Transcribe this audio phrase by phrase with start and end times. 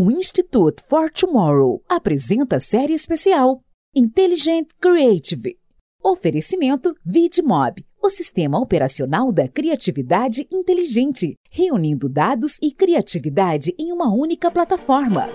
[0.00, 3.60] O Institute for Tomorrow apresenta série especial
[3.92, 5.58] Intelligent Creative.
[6.00, 14.52] Oferecimento VidMob, o sistema operacional da criatividade inteligente, reunindo dados e criatividade em uma única
[14.52, 15.28] plataforma.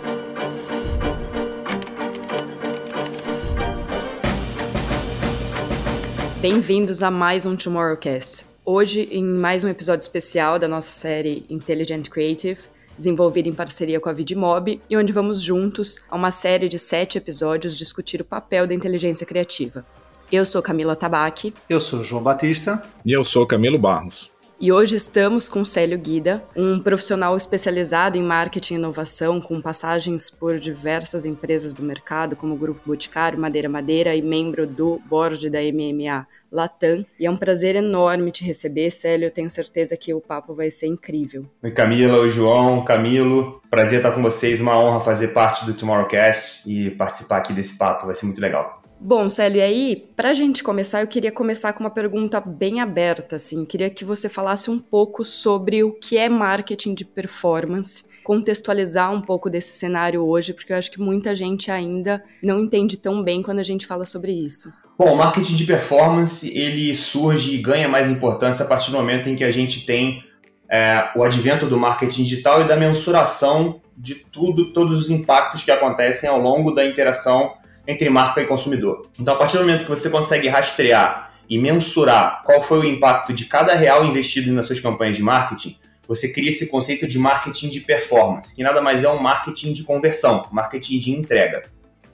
[6.40, 8.46] Bem-vindos a mais um Tomorrowcast.
[8.66, 12.62] Hoje, em mais um episódio especial da nossa série Intelligent Creative,
[12.98, 17.18] desenvolvida em parceria com a Vidmob, e onde vamos juntos, a uma série de sete
[17.18, 19.86] episódios, discutir o papel da inteligência criativa.
[20.32, 21.54] Eu sou Camila Tabaque.
[21.70, 22.84] Eu sou João Batista.
[23.06, 24.33] E eu sou Camilo Barros.
[24.64, 30.30] E hoje estamos com Célio Guida, um profissional especializado em marketing e inovação, com passagens
[30.30, 35.50] por diversas empresas do mercado, como o Grupo Boticário, Madeira Madeira e membro do board
[35.50, 37.06] da MMA Latam.
[37.20, 39.30] E é um prazer enorme te receber, Célio.
[39.30, 41.46] Tenho certeza que o papo vai ser incrível.
[41.62, 43.62] Oi, Camila, oi, João, Camilo.
[43.70, 44.62] Prazer estar com vocês.
[44.62, 48.06] Uma honra fazer parte do Tomorrowcast e participar aqui desse papo.
[48.06, 48.82] Vai ser muito legal.
[49.06, 52.80] Bom, Célio, e aí, para a gente começar, eu queria começar com uma pergunta bem
[52.80, 53.66] aberta, assim.
[53.66, 59.20] Queria que você falasse um pouco sobre o que é marketing de performance, contextualizar um
[59.20, 63.44] pouco desse cenário hoje, porque eu acho que muita gente ainda não entende tão bem
[63.44, 64.72] quando a gente fala sobre isso.
[64.98, 69.28] Bom, o marketing de performance, ele surge e ganha mais importância a partir do momento
[69.28, 70.24] em que a gente tem
[70.72, 75.72] é, o advento do marketing digital e da mensuração de tudo, todos os impactos que
[75.72, 79.08] acontecem ao longo da interação entre marca e consumidor.
[79.20, 83.34] Então, a partir do momento que você consegue rastrear e mensurar qual foi o impacto
[83.34, 87.70] de cada real investido nas suas campanhas de marketing, você cria esse conceito de marketing
[87.70, 91.64] de performance, que nada mais é um marketing de conversão, marketing de entrega.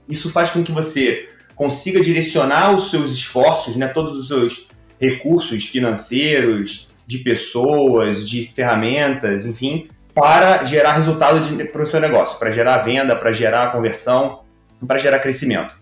[0.08, 4.68] Isso faz com que você consiga direcionar os seus esforços, né, todos os seus
[5.00, 12.52] recursos financeiros, de pessoas, de ferramentas, enfim, para gerar resultado para o seu negócio, para
[12.52, 14.42] gerar venda, para gerar conversão,
[14.86, 15.78] para gerar crescimento.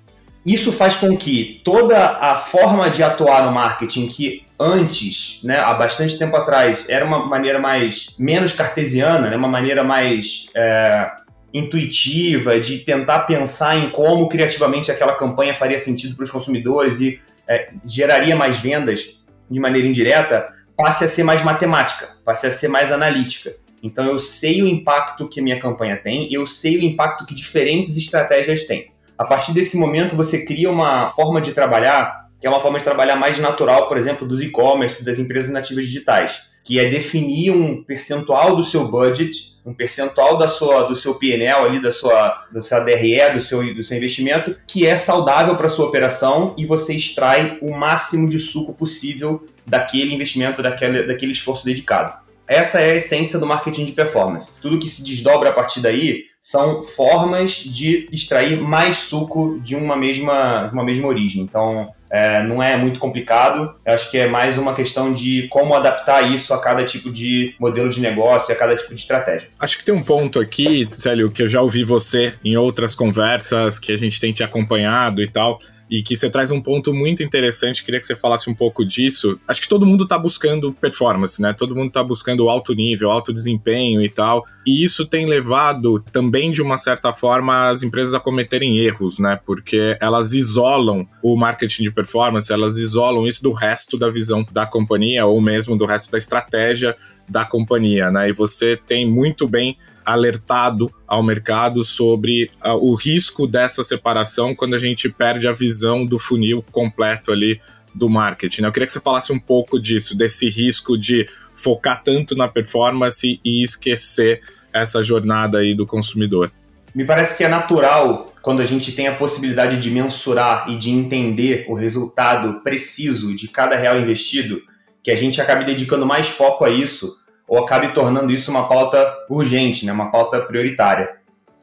[0.46, 5.74] Isso faz com que toda a forma de atuar no marketing que antes, né, há
[5.74, 11.12] bastante tempo atrás, era uma maneira mais menos cartesiana, né, uma maneira mais é,
[11.54, 17.20] intuitiva de tentar pensar em como criativamente aquela campanha faria sentido para os consumidores e
[17.48, 22.68] é, geraria mais vendas de maneira indireta, passe a ser mais matemática, passe a ser
[22.68, 23.54] mais analítica.
[23.82, 27.96] Então eu sei o impacto que minha campanha tem, eu sei o impacto que diferentes
[27.96, 28.92] estratégias têm.
[29.18, 32.84] A partir desse momento você cria uma forma de trabalhar que é uma forma de
[32.84, 37.84] trabalhar mais natural, por exemplo, dos e-commerce, das empresas nativas digitais, que é definir um
[37.84, 42.62] percentual do seu budget, um percentual da sua, do seu PNL ali, da sua, do
[42.62, 46.94] seu DRE, do seu, do seu investimento, que é saudável para sua operação e você
[46.94, 52.27] extrai o máximo de suco possível daquele investimento, daquele, daquele esforço dedicado.
[52.48, 54.54] Essa é a essência do marketing de performance.
[54.62, 59.98] Tudo que se desdobra a partir daí são formas de extrair mais suco de uma
[59.98, 61.42] mesma, de uma mesma origem.
[61.42, 63.76] Então, é, não é muito complicado.
[63.86, 67.54] Eu acho que é mais uma questão de como adaptar isso a cada tipo de
[67.60, 69.50] modelo de negócio, a cada tipo de estratégia.
[69.60, 73.78] Acho que tem um ponto aqui, Célio, que eu já ouvi você em outras conversas
[73.78, 75.60] que a gente tem te acompanhado e tal
[75.90, 79.40] e que você traz um ponto muito interessante, queria que você falasse um pouco disso.
[79.48, 81.54] Acho que todo mundo está buscando performance, né?
[81.54, 84.44] Todo mundo está buscando alto nível, alto desempenho e tal.
[84.66, 89.40] E isso tem levado também, de uma certa forma, as empresas a cometerem erros, né?
[89.46, 94.66] Porque elas isolam o marketing de performance, elas isolam isso do resto da visão da
[94.66, 96.96] companhia ou mesmo do resto da estratégia
[97.28, 98.30] da companhia, né?
[98.30, 104.74] E você tem muito bem alertado ao mercado sobre uh, o risco dessa separação quando
[104.74, 107.60] a gente perde a visão do funil completo ali
[107.94, 108.64] do marketing.
[108.64, 113.42] Eu queria que você falasse um pouco disso, desse risco de focar tanto na performance
[113.44, 116.52] e esquecer essa jornada aí do consumidor.
[116.96, 120.90] Me parece que é natural quando a gente tem a possibilidade de mensurar e de
[120.90, 124.62] entender o resultado preciso de cada real investido,
[125.04, 127.17] que a gente acabe dedicando mais foco a isso
[127.48, 131.18] ou acabe tornando isso uma pauta urgente, né, uma pauta prioritária.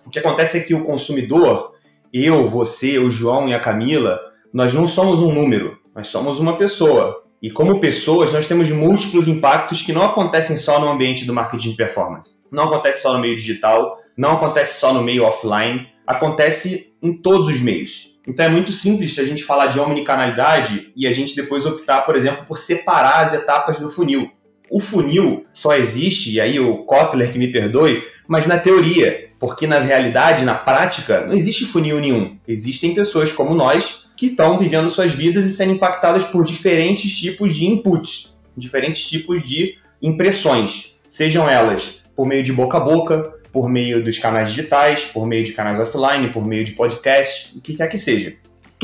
[0.07, 1.73] O que acontece é que o consumidor,
[2.13, 4.19] eu, você, o João e a Camila,
[4.53, 7.23] nós não somos um número, nós somos uma pessoa.
[7.43, 11.71] E como pessoas, nós temos múltiplos impactos que não acontecem só no ambiente do marketing
[11.71, 12.43] de performance.
[12.51, 17.49] Não acontece só no meio digital, não acontece só no meio offline, acontece em todos
[17.49, 18.15] os meios.
[18.27, 22.17] Então é muito simples a gente falar de omnicanalidade e a gente depois optar, por
[22.17, 24.31] exemplo, por separar as etapas do funil.
[24.71, 29.67] O funil só existe, e aí o Kotler que me perdoe, mas na teoria, porque
[29.67, 32.37] na realidade, na prática, não existe funil nenhum.
[32.49, 37.55] Existem pessoas como nós que estão vivendo suas vidas e sendo impactadas por diferentes tipos
[37.55, 43.69] de inputs, diferentes tipos de impressões, sejam elas por meio de boca a boca, por
[43.69, 47.75] meio dos canais digitais, por meio de canais offline, por meio de podcast, o que
[47.75, 48.35] quer que seja.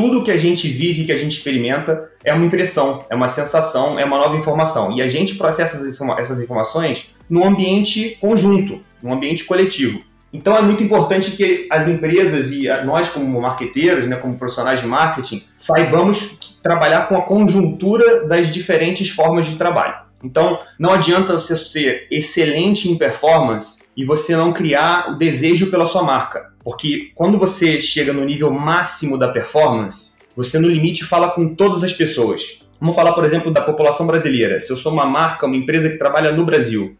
[0.01, 3.99] Tudo que a gente vive, que a gente experimenta, é uma impressão, é uma sensação,
[3.99, 4.97] é uma nova informação.
[4.97, 5.77] E a gente processa
[6.19, 10.03] essas informações num ambiente conjunto, num ambiente coletivo.
[10.33, 14.87] Então é muito importante que as empresas e nós como marqueteiros, né, como profissionais de
[14.87, 20.10] marketing, saibamos trabalhar com a conjuntura das diferentes formas de trabalho.
[20.23, 25.87] Então, não adianta você ser excelente em performance e você não criar o desejo pela
[25.87, 26.53] sua marca.
[26.63, 31.83] Porque quando você chega no nível máximo da performance, você no limite fala com todas
[31.83, 32.61] as pessoas.
[32.81, 34.61] Vamos falar, por exemplo, da população brasileira.
[34.61, 36.97] Se eu sou uma marca, uma empresa que trabalha no Brasil,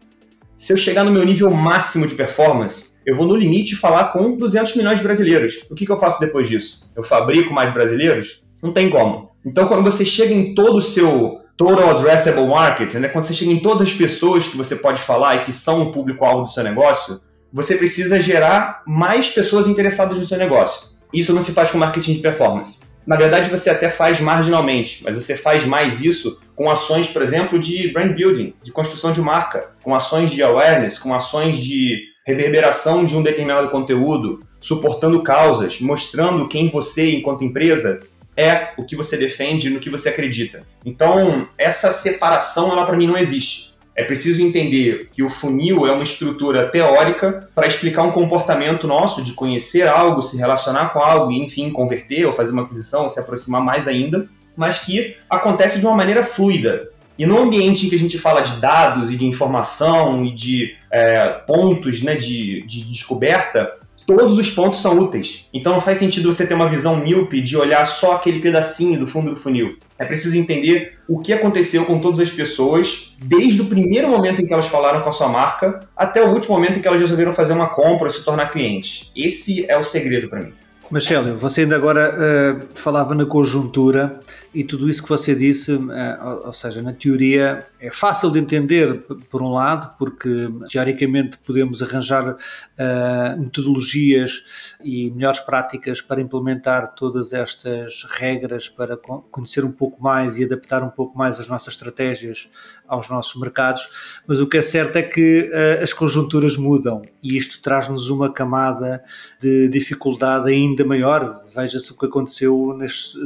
[0.57, 4.37] se eu chegar no meu nível máximo de performance, eu vou no limite falar com
[4.37, 5.65] 200 milhões de brasileiros.
[5.71, 6.87] O que, que eu faço depois disso?
[6.95, 8.45] Eu fabrico mais brasileiros?
[8.61, 9.31] Não tem como.
[9.43, 13.51] Então, quando você chega em todo o seu total addressable market, né, quando você chega
[13.51, 16.63] em todas as pessoas que você pode falar e que são o público-alvo do seu
[16.63, 17.21] negócio,
[17.53, 20.91] você precisa gerar mais pessoas interessadas no seu negócio.
[21.13, 22.91] Isso não se faz com marketing de performance.
[23.05, 27.59] Na verdade, você até faz marginalmente, mas você faz mais isso com ações, por exemplo,
[27.59, 33.03] de brand building, de construção de marca, com ações de awareness, com ações de reverberação
[33.03, 38.03] de um determinado conteúdo, suportando causas, mostrando quem você, enquanto empresa,
[38.41, 40.63] é o que você defende, no que você acredita.
[40.85, 43.71] Então, essa separação, ela para mim não existe.
[43.95, 49.21] É preciso entender que o funil é uma estrutura teórica para explicar um comportamento nosso
[49.21, 53.19] de conhecer algo, se relacionar com algo, enfim, converter ou fazer uma aquisição, ou se
[53.19, 56.89] aproximar mais ainda, mas que acontece de uma maneira fluida.
[57.19, 60.75] E no ambiente em que a gente fala de dados e de informação e de
[60.89, 63.73] é, pontos né, de, de descoberta,
[64.17, 65.47] todos os pontos são úteis.
[65.53, 69.07] Então não faz sentido você ter uma visão míope de olhar só aquele pedacinho do
[69.07, 69.77] fundo do funil.
[69.97, 74.47] É preciso entender o que aconteceu com todas as pessoas, desde o primeiro momento em
[74.47, 77.33] que elas falaram com a sua marca, até o último momento em que elas resolveram
[77.33, 79.11] fazer uma compra ou se tornar clientes.
[79.15, 80.53] Esse é o segredo para mim.
[80.89, 84.19] Mas Célio, você ainda agora uh, falava na conjuntura
[84.53, 89.05] e tudo isso que você disse, uh, ou, seja, na teoria é fácil de entender
[89.29, 94.43] por um lado, porque teoricamente podemos arranjar uh, metodologias
[94.83, 100.83] e melhores práticas para implementar todas estas regras para conhecer um pouco mais e adaptar
[100.83, 102.49] um pouco mais as nossas estratégias
[102.85, 103.89] aos nossos mercados,
[104.27, 108.31] mas o que é certo é que uh, as conjunturas mudam e isto traz-nos uma
[108.33, 109.01] camada
[109.39, 111.41] de dificuldade ainda maior.
[111.55, 113.17] Veja-se o que aconteceu neste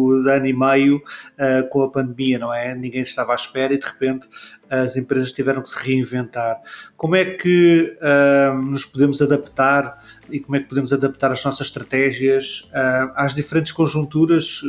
[0.00, 2.74] último ano e meio uh, com a pandemia, não é?
[2.74, 4.28] Ninguém estava à espera e de repente
[4.68, 6.60] as empresas tiveram que se reinventar.
[6.96, 11.66] Como é que uh, nos podemos adaptar e como é que podemos adaptar as nossas
[11.66, 12.68] estratégias
[13.14, 14.62] às diferentes conjunturas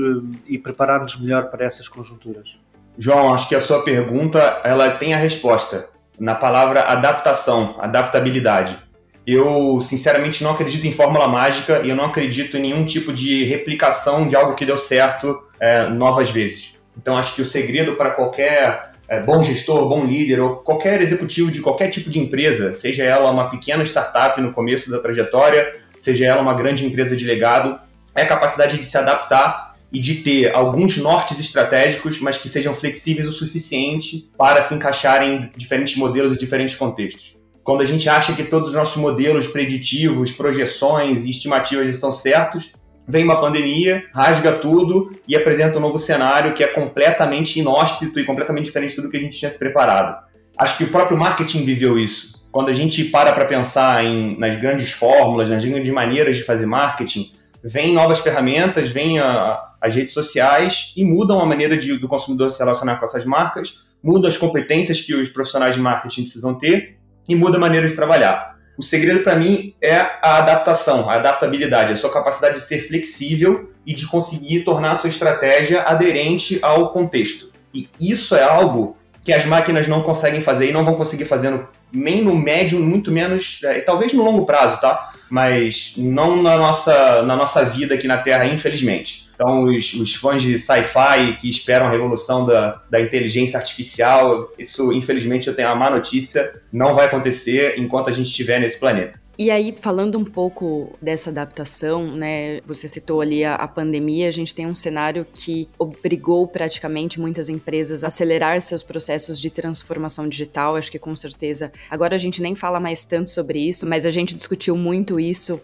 [0.48, 2.60] e preparar-nos melhor para essas conjunturas?
[2.98, 5.90] João, acho que a sua pergunta ela tem a resposta
[6.20, 8.78] na palavra adaptação, adaptabilidade.
[9.26, 13.44] Eu, sinceramente, não acredito em fórmula mágica e eu não acredito em nenhum tipo de
[13.44, 16.76] replicação de algo que deu certo é, novas vezes.
[16.98, 21.52] Então, acho que o segredo para qualquer é, bom gestor, bom líder ou qualquer executivo
[21.52, 26.26] de qualquer tipo de empresa, seja ela uma pequena startup no começo da trajetória, seja
[26.26, 27.78] ela uma grande empresa de legado,
[28.16, 32.74] é a capacidade de se adaptar e de ter alguns nortes estratégicos, mas que sejam
[32.74, 37.41] flexíveis o suficiente para se encaixar em diferentes modelos e diferentes contextos.
[37.64, 42.74] Quando a gente acha que todos os nossos modelos preditivos, projeções e estimativas estão certos,
[43.08, 48.26] vem uma pandemia, rasga tudo e apresenta um novo cenário que é completamente inóspito e
[48.26, 50.24] completamente diferente de tudo que a gente tinha se preparado.
[50.58, 52.42] Acho que o próprio marketing viveu isso.
[52.52, 56.66] Quando a gente para para pensar em, nas grandes fórmulas, nas grandes maneiras de fazer
[56.66, 57.32] marketing,
[57.64, 62.60] vem novas ferramentas, vem as redes sociais e mudam a maneira de, do consumidor se
[62.60, 67.36] relacionar com essas marcas, mudam as competências que os profissionais de marketing precisam ter e
[67.36, 68.52] muda a maneira de trabalhar.
[68.78, 73.72] O segredo para mim é a adaptação, a adaptabilidade, a sua capacidade de ser flexível
[73.86, 77.52] e de conseguir tornar a sua estratégia aderente ao contexto.
[77.74, 81.50] E isso é algo que as máquinas não conseguem fazer e não vão conseguir fazer
[81.52, 85.14] no, nem no médio, muito menos, é, talvez no longo prazo, tá?
[85.30, 89.30] Mas não na nossa, na nossa vida aqui na Terra, infelizmente.
[89.34, 94.92] Então, os, os fãs de sci-fi que esperam a revolução da, da inteligência artificial, isso,
[94.92, 99.21] infelizmente, eu tenho uma má notícia, não vai acontecer enquanto a gente estiver nesse planeta.
[99.42, 102.62] E aí, falando um pouco dessa adaptação, né?
[102.62, 107.50] Você citou ali a, a, pandemia, a gente tem um cenário que obrigou praticamente muitas
[107.50, 110.76] empresas a acelerar seus processos de transformação digital.
[110.76, 111.72] Acho que com certeza.
[111.90, 115.60] Agora a gente nem fala mais tanto sobre isso, mas a gente discutiu muito isso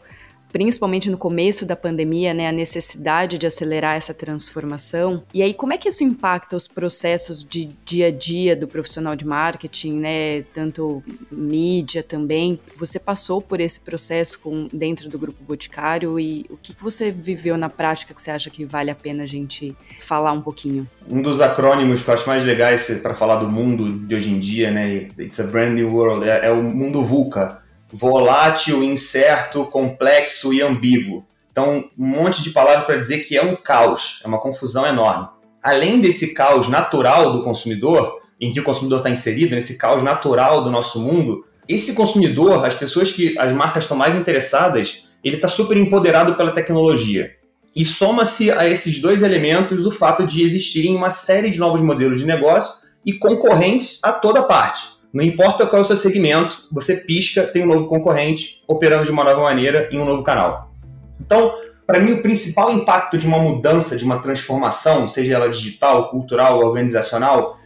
[0.51, 5.23] principalmente no começo da pandemia, né, a necessidade de acelerar essa transformação.
[5.33, 9.15] E aí, como é que isso impacta os processos de dia a dia do profissional
[9.15, 12.59] de marketing, né, tanto mídia também?
[12.75, 17.57] Você passou por esse processo com, dentro do Grupo Boticário e o que, você viveu
[17.57, 20.87] na prática que você acha que vale a pena a gente falar um pouquinho?
[21.09, 24.39] Um dos acrônimos que eu acho mais legais para falar do mundo de hoje em
[24.39, 30.53] dia, né, It's a Brand New World, é, é o mundo VUCA volátil, incerto, complexo
[30.53, 31.25] e ambíguo.
[31.51, 35.27] Então, um monte de palavras para dizer que é um caos, é uma confusão enorme.
[35.63, 40.63] Além desse caos natural do consumidor, em que o consumidor está inserido, nesse caos natural
[40.63, 45.48] do nosso mundo, esse consumidor, as pessoas que as marcas estão mais interessadas, ele está
[45.48, 47.32] super empoderado pela tecnologia.
[47.75, 52.20] E soma-se a esses dois elementos o fato de existirem uma série de novos modelos
[52.20, 54.96] de negócio e concorrentes a toda parte.
[55.17, 59.09] Não importa qual é o seu segmento, você pisca, tem um novo concorrente operando de
[59.09, 60.71] uma nova maneira em um novo canal.
[61.19, 61.55] Então,
[61.88, 66.59] para mim, o principal impacto de uma mudança, de uma transformação, seja ela digital, cultural,
[66.59, 67.57] organizacional,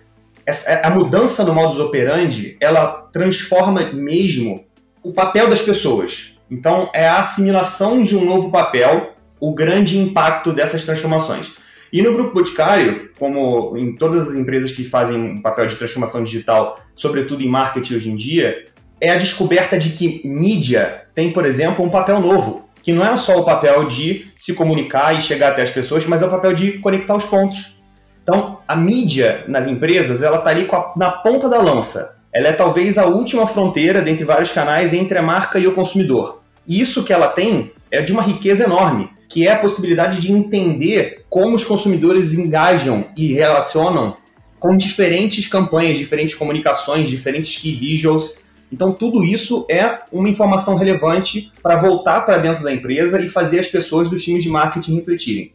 [0.45, 4.63] é a mudança no modus operandi, ela transforma mesmo
[5.03, 6.39] o papel das pessoas.
[6.49, 11.51] Então, é a assimilação de um novo papel o grande impacto dessas transformações.
[11.91, 16.23] E no Grupo Boticário, como em todas as empresas que fazem um papel de transformação
[16.23, 18.65] digital, sobretudo em marketing hoje em dia,
[18.99, 23.17] é a descoberta de que mídia tem, por exemplo, um papel novo, que não é
[23.17, 26.53] só o papel de se comunicar e chegar até as pessoas, mas é o papel
[26.53, 27.81] de conectar os pontos.
[28.23, 32.19] Então, a mídia nas empresas, ela está ali a, na ponta da lança.
[32.31, 36.41] Ela é talvez a última fronteira dentre vários canais entre a marca e o consumidor.
[36.65, 40.29] E isso que ela tem é de uma riqueza enorme que é a possibilidade de
[40.29, 44.17] entender como os consumidores engajam e relacionam
[44.59, 48.37] com diferentes campanhas, diferentes comunicações, diferentes key visuals.
[48.69, 53.59] Então, tudo isso é uma informação relevante para voltar para dentro da empresa e fazer
[53.59, 55.53] as pessoas dos times de marketing refletirem.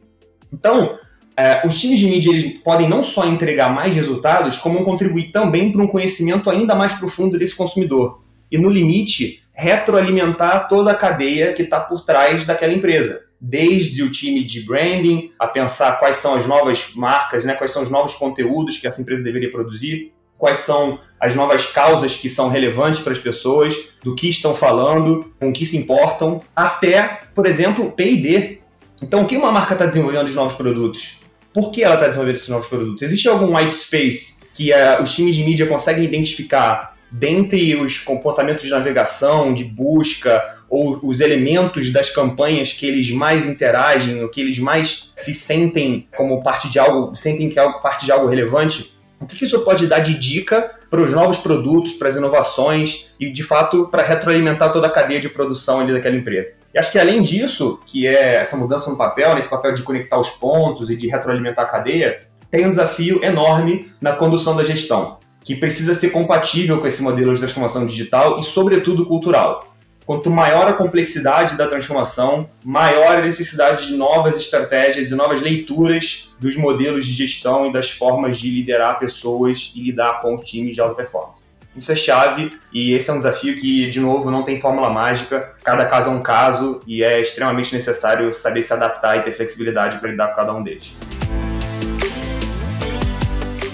[0.51, 0.99] Então,
[1.37, 5.71] é, os times de mídia eles podem não só entregar mais resultados, como contribuir também
[5.71, 8.23] para um conhecimento ainda mais profundo desse consumidor.
[8.51, 14.11] E, no limite, retroalimentar toda a cadeia que está por trás daquela empresa desde o
[14.11, 18.15] time de branding, a pensar quais são as novas marcas, né, quais são os novos
[18.15, 23.13] conteúdos que essa empresa deveria produzir, quais são as novas causas que são relevantes para
[23.13, 28.59] as pessoas, do que estão falando, com que se importam, até, por exemplo, P&D.
[29.03, 31.19] Então, o que uma marca está desenvolvendo de novos produtos?
[31.53, 33.03] Por que ela está desenvolvendo esses novos produtos?
[33.03, 38.65] Existe algum white space que uh, os times de mídia conseguem identificar dentre os comportamentos
[38.65, 44.41] de navegação, de busca, ou os elementos das campanhas que eles mais interagem, o que
[44.41, 48.97] eles mais se sentem como parte de algo, sentem que é parte de algo relevante,
[49.21, 53.33] o que isso pode dar de dica para os novos produtos, para as inovações e,
[53.33, 56.53] de fato, para retroalimentar toda a cadeia de produção ali daquela empresa.
[56.75, 60.19] E acho que, além disso, que é essa mudança no papel, nesse papel de conectar
[60.19, 62.21] os pontos e de retroalimentar a cadeia,
[62.51, 67.33] tem um desafio enorme na condução da gestão, que precisa ser compatível com esse modelo
[67.33, 69.76] de transformação digital e, sobretudo, cultural.
[70.07, 76.33] Quanto maior a complexidade da transformação, maior a necessidade de novas estratégias e novas leituras
[76.39, 80.81] dos modelos de gestão e das formas de liderar pessoas e lidar com times de
[80.81, 81.47] alta performance.
[81.77, 85.53] Isso é chave e esse é um desafio que, de novo, não tem fórmula mágica.
[85.65, 89.99] Cada caso é um caso e é extremamente necessário saber se adaptar e ter flexibilidade
[89.99, 90.95] para lidar com cada um deles.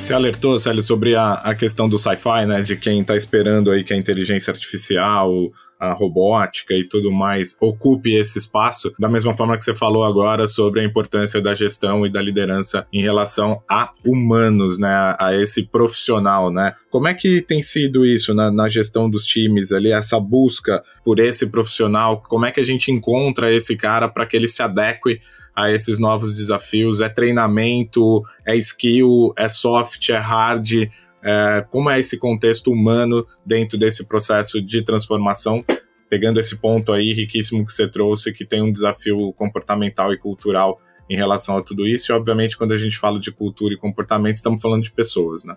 [0.01, 2.61] Você alertou, Célio, sobre a, a questão do sci-fi, né?
[2.61, 8.15] De quem está esperando aí que a inteligência artificial, a robótica e tudo mais ocupe
[8.15, 12.11] esse espaço, da mesma forma que você falou agora sobre a importância da gestão e
[12.11, 16.77] da liderança em relação a humanos, né, a esse profissional, né?
[16.89, 21.19] Como é que tem sido isso na, na gestão dos times ali, essa busca por
[21.19, 22.23] esse profissional?
[22.29, 25.21] Como é que a gente encontra esse cara para que ele se adeque
[25.57, 27.01] a esses novos desafios?
[27.01, 30.89] É treinamento, é skill, é soft, é hard?
[31.23, 35.64] É, como é esse contexto humano dentro desse processo de transformação,
[36.09, 40.81] pegando esse ponto aí riquíssimo que você trouxe, que tem um desafio comportamental e cultural
[41.09, 42.11] em relação a tudo isso.
[42.11, 45.57] E, obviamente, quando a gente fala de cultura e comportamento, estamos falando de pessoas, né?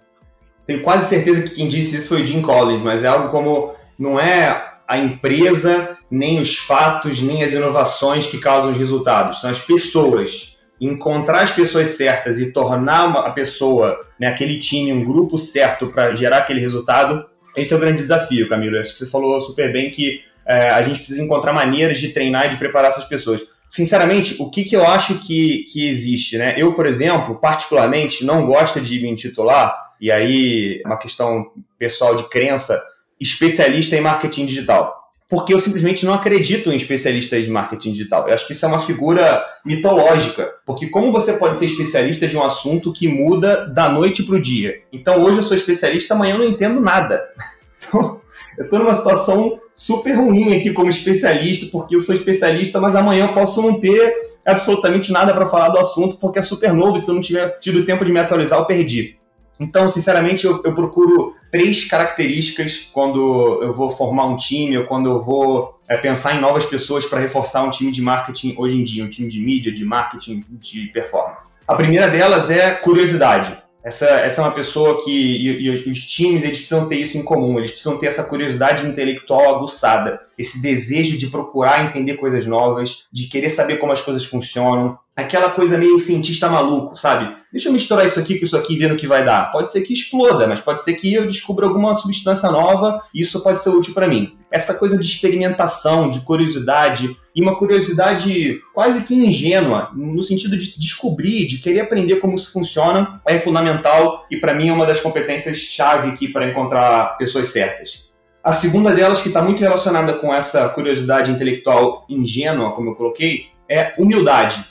[0.66, 3.74] Tenho quase certeza que quem disse isso foi o Jim Collins, mas é algo como
[3.98, 9.50] não é a empresa, nem os fatos, nem as inovações que causam os resultados, são
[9.50, 15.06] as pessoas encontrar as pessoas certas e tornar uma, a pessoa, né, aquele time, um
[15.06, 18.78] grupo certo para gerar aquele resultado, esse é o grande desafio, Camilo.
[18.78, 22.46] Acho que você falou super bem que é, a gente precisa encontrar maneiras de treinar
[22.46, 23.42] e de preparar essas pessoas.
[23.70, 26.38] Sinceramente, o que, que eu acho que, que existe?
[26.38, 26.56] Né?
[26.58, 32.16] Eu, por exemplo, particularmente, não gosto de me intitular, e aí é uma questão pessoal
[32.16, 32.82] de crença,
[33.20, 35.05] especialista em marketing digital.
[35.28, 38.28] Porque eu simplesmente não acredito em especialistas de marketing digital.
[38.28, 42.38] Eu acho que isso é uma figura mitológica, porque como você pode ser especialista de
[42.38, 44.76] um assunto que muda da noite para o dia?
[44.94, 47.24] Então hoje eu sou especialista, amanhã eu não entendo nada.
[47.88, 48.20] Então,
[48.58, 53.26] eu estou numa situação super ruim aqui como especialista, porque eu sou especialista, mas amanhã
[53.26, 54.14] eu posso não ter
[54.46, 57.60] absolutamente nada para falar do assunto, porque é super novo, e se eu não tiver
[57.60, 59.18] tido tempo de me atualizar, eu perdi.
[59.60, 65.10] Então, sinceramente, eu, eu, procuro três características quando eu vou formar um time ou quando
[65.10, 68.84] eu vou é, pensar em novas pessoas para reforçar um time de marketing hoje em
[68.84, 71.54] dia, um time de mídia, de marketing, de performance.
[71.68, 73.66] A primeira delas é curiosidade.
[73.86, 75.12] Essa, essa é uma pessoa que.
[75.12, 78.84] E, e, os times eles precisam ter isso em comum, eles precisam ter essa curiosidade
[78.84, 84.26] intelectual aguçada, esse desejo de procurar entender coisas novas, de querer saber como as coisas
[84.26, 87.34] funcionam, aquela coisa meio cientista maluco, sabe?
[87.52, 89.52] Deixa eu misturar isso aqui com isso aqui, vendo o que vai dar.
[89.52, 93.42] Pode ser que exploda, mas pode ser que eu descubra alguma substância nova e isso
[93.42, 94.38] pode ser útil para mim.
[94.52, 100.78] Essa coisa de experimentação, de curiosidade, e uma curiosidade quase que ingênua, no sentido de
[100.78, 105.00] descobrir, de querer aprender como isso funciona, é fundamental e para mim é uma das
[105.00, 108.06] competências chave aqui para encontrar pessoas certas.
[108.44, 113.48] A segunda delas, que está muito relacionada com essa curiosidade intelectual ingênua, como eu coloquei,
[113.68, 114.64] é humildade.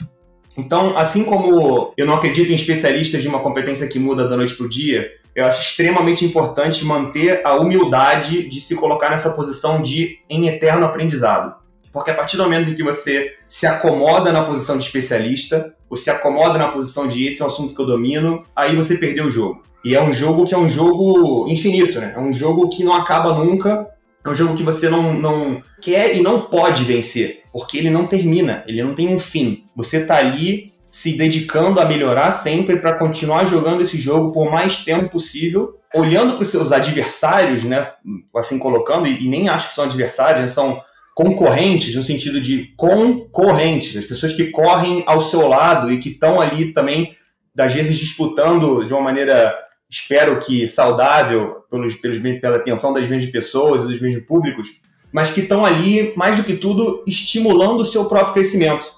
[0.57, 4.55] Então, assim como eu não acredito em especialistas de uma competência que muda da noite
[4.55, 9.81] para o dia, eu acho extremamente importante manter a humildade de se colocar nessa posição
[9.81, 11.55] de em eterno aprendizado.
[11.91, 15.97] Porque a partir do momento em que você se acomoda na posição de especialista, ou
[15.97, 19.25] se acomoda na posição de esse é um assunto que eu domino, aí você perdeu
[19.25, 19.63] o jogo.
[19.83, 22.13] E é um jogo que é um jogo infinito, né?
[22.15, 23.87] É um jogo que não acaba nunca,
[24.25, 28.07] é um jogo que você não, não quer e não pode vencer, porque ele não
[28.07, 29.65] termina, ele não tem um fim.
[29.75, 34.83] Você tá ali se dedicando a melhorar sempre para continuar jogando esse jogo por mais
[34.83, 37.91] tempo possível, olhando para os seus adversários, né?
[38.35, 40.47] Assim colocando, e, nem acho que são adversários, né?
[40.47, 40.81] são
[41.15, 46.41] concorrentes, no sentido de concorrentes, as pessoas que correm ao seu lado e que estão
[46.41, 47.15] ali também,
[47.57, 49.55] às vezes, disputando de uma maneira
[49.95, 55.31] espero que saudável pelos, pelos, pela atenção das mesmas pessoas e dos mesmos públicos, mas
[55.31, 58.91] que estão ali, mais do que tudo, estimulando o seu próprio crescimento.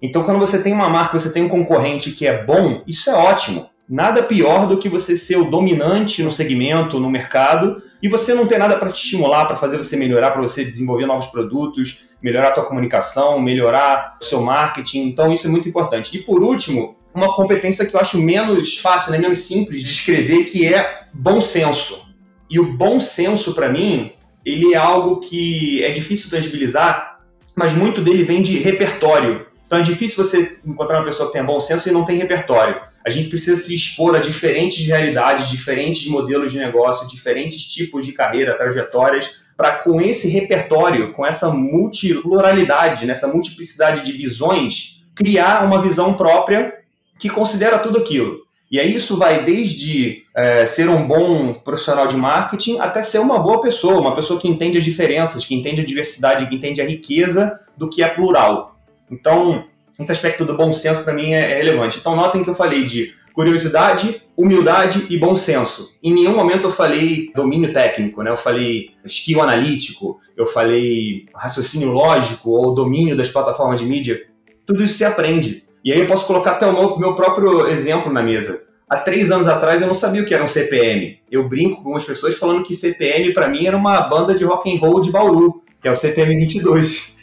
[0.00, 3.14] Então, quando você tem uma marca, você tem um concorrente que é bom, isso é
[3.14, 3.70] ótimo.
[3.88, 8.46] Nada pior do que você ser o dominante no segmento, no mercado, e você não
[8.46, 12.48] ter nada para te estimular, para fazer você melhorar, para você desenvolver novos produtos, melhorar
[12.48, 15.08] a tua comunicação, melhorar o seu marketing.
[15.08, 16.16] Então, isso é muito importante.
[16.16, 20.44] E por último, uma competência que eu acho menos fácil, né, menos simples de escrever,
[20.44, 22.06] que é bom senso.
[22.48, 24.12] E o bom senso, para mim,
[24.44, 27.20] ele é algo que é difícil tangibilizar,
[27.56, 29.46] mas muito dele vem de repertório.
[29.66, 32.78] Então é difícil você encontrar uma pessoa que tenha bom senso e não tem repertório.
[33.04, 38.12] A gente precisa se expor a diferentes realidades, diferentes modelos de negócio, diferentes tipos de
[38.12, 45.80] carreira, trajetórias, para com esse repertório, com essa multipluralidade, nessa multiplicidade de visões, criar uma
[45.80, 46.81] visão própria
[47.22, 48.40] que considera tudo aquilo.
[48.68, 53.38] E aí isso vai desde é, ser um bom profissional de marketing até ser uma
[53.38, 56.84] boa pessoa, uma pessoa que entende as diferenças, que entende a diversidade, que entende a
[56.84, 58.76] riqueza do que é plural.
[59.08, 59.66] Então,
[60.00, 61.98] esse aspecto do bom senso para mim é, é relevante.
[62.00, 65.96] Então, notem que eu falei de curiosidade, humildade e bom senso.
[66.02, 68.32] Em nenhum momento eu falei domínio técnico, né?
[68.32, 74.20] Eu falei skill analítico, eu falei raciocínio lógico ou domínio das plataformas de mídia.
[74.66, 75.62] Tudo isso se aprende.
[75.84, 78.64] E aí eu posso colocar até o meu, próprio exemplo na mesa.
[78.88, 81.18] Há três anos atrás eu não sabia o que era um CPM.
[81.30, 84.72] Eu brinco com algumas pessoas falando que CPM para mim era uma banda de rock
[84.72, 87.16] and roll de Bauru, que é o CPM 22.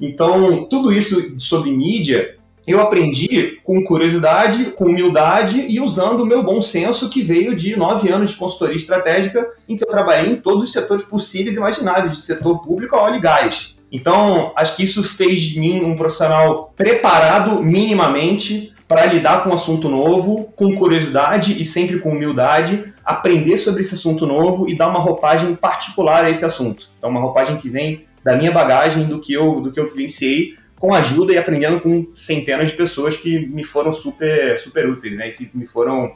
[0.00, 6.42] Então, tudo isso sobre mídia eu aprendi com curiosidade, com humildade e usando o meu
[6.42, 10.36] bom senso que veio de nove anos de consultoria estratégica, em que eu trabalhei em
[10.36, 13.78] todos os setores possíveis e imagináveis, de setor público a óleo e gás.
[13.92, 19.54] Então, acho que isso fez de mim um profissional preparado minimamente para lidar com um
[19.54, 24.88] assunto novo, com curiosidade e sempre com humildade, aprender sobre esse assunto novo e dar
[24.88, 26.88] uma roupagem particular a esse assunto.
[26.98, 30.54] Então, uma roupagem que vem da minha bagagem, do que eu, do que eu vivenciei,
[30.78, 35.30] com ajuda e aprendendo com centenas de pessoas que me foram super, super úteis, né?
[35.30, 36.14] Que me foram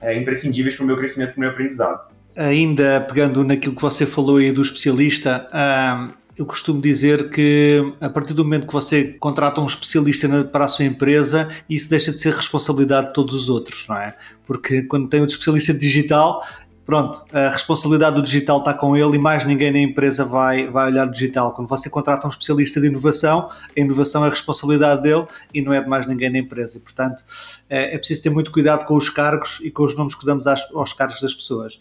[0.00, 2.00] é, imprescindíveis para o meu crescimento, para o meu aprendizado.
[2.36, 5.48] Ainda pegando naquilo que você falou aí do especialista,
[6.36, 10.68] eu costumo dizer que a partir do momento que você contrata um especialista para a
[10.68, 14.16] sua empresa, isso deixa de ser responsabilidade de todos os outros, não é?
[14.44, 16.44] Porque quando tem um especialista digital,
[16.84, 20.90] pronto, a responsabilidade do digital está com ele e mais ninguém na empresa vai, vai
[20.90, 21.52] olhar o digital.
[21.52, 25.72] Quando você contrata um especialista de inovação, a inovação é a responsabilidade dele e não
[25.72, 26.78] é de mais ninguém na empresa.
[26.78, 27.24] E, portanto,
[27.68, 30.46] é, é preciso ter muito cuidado com os cargos e com os nomes que damos
[30.46, 31.78] às, aos cargos das pessoas.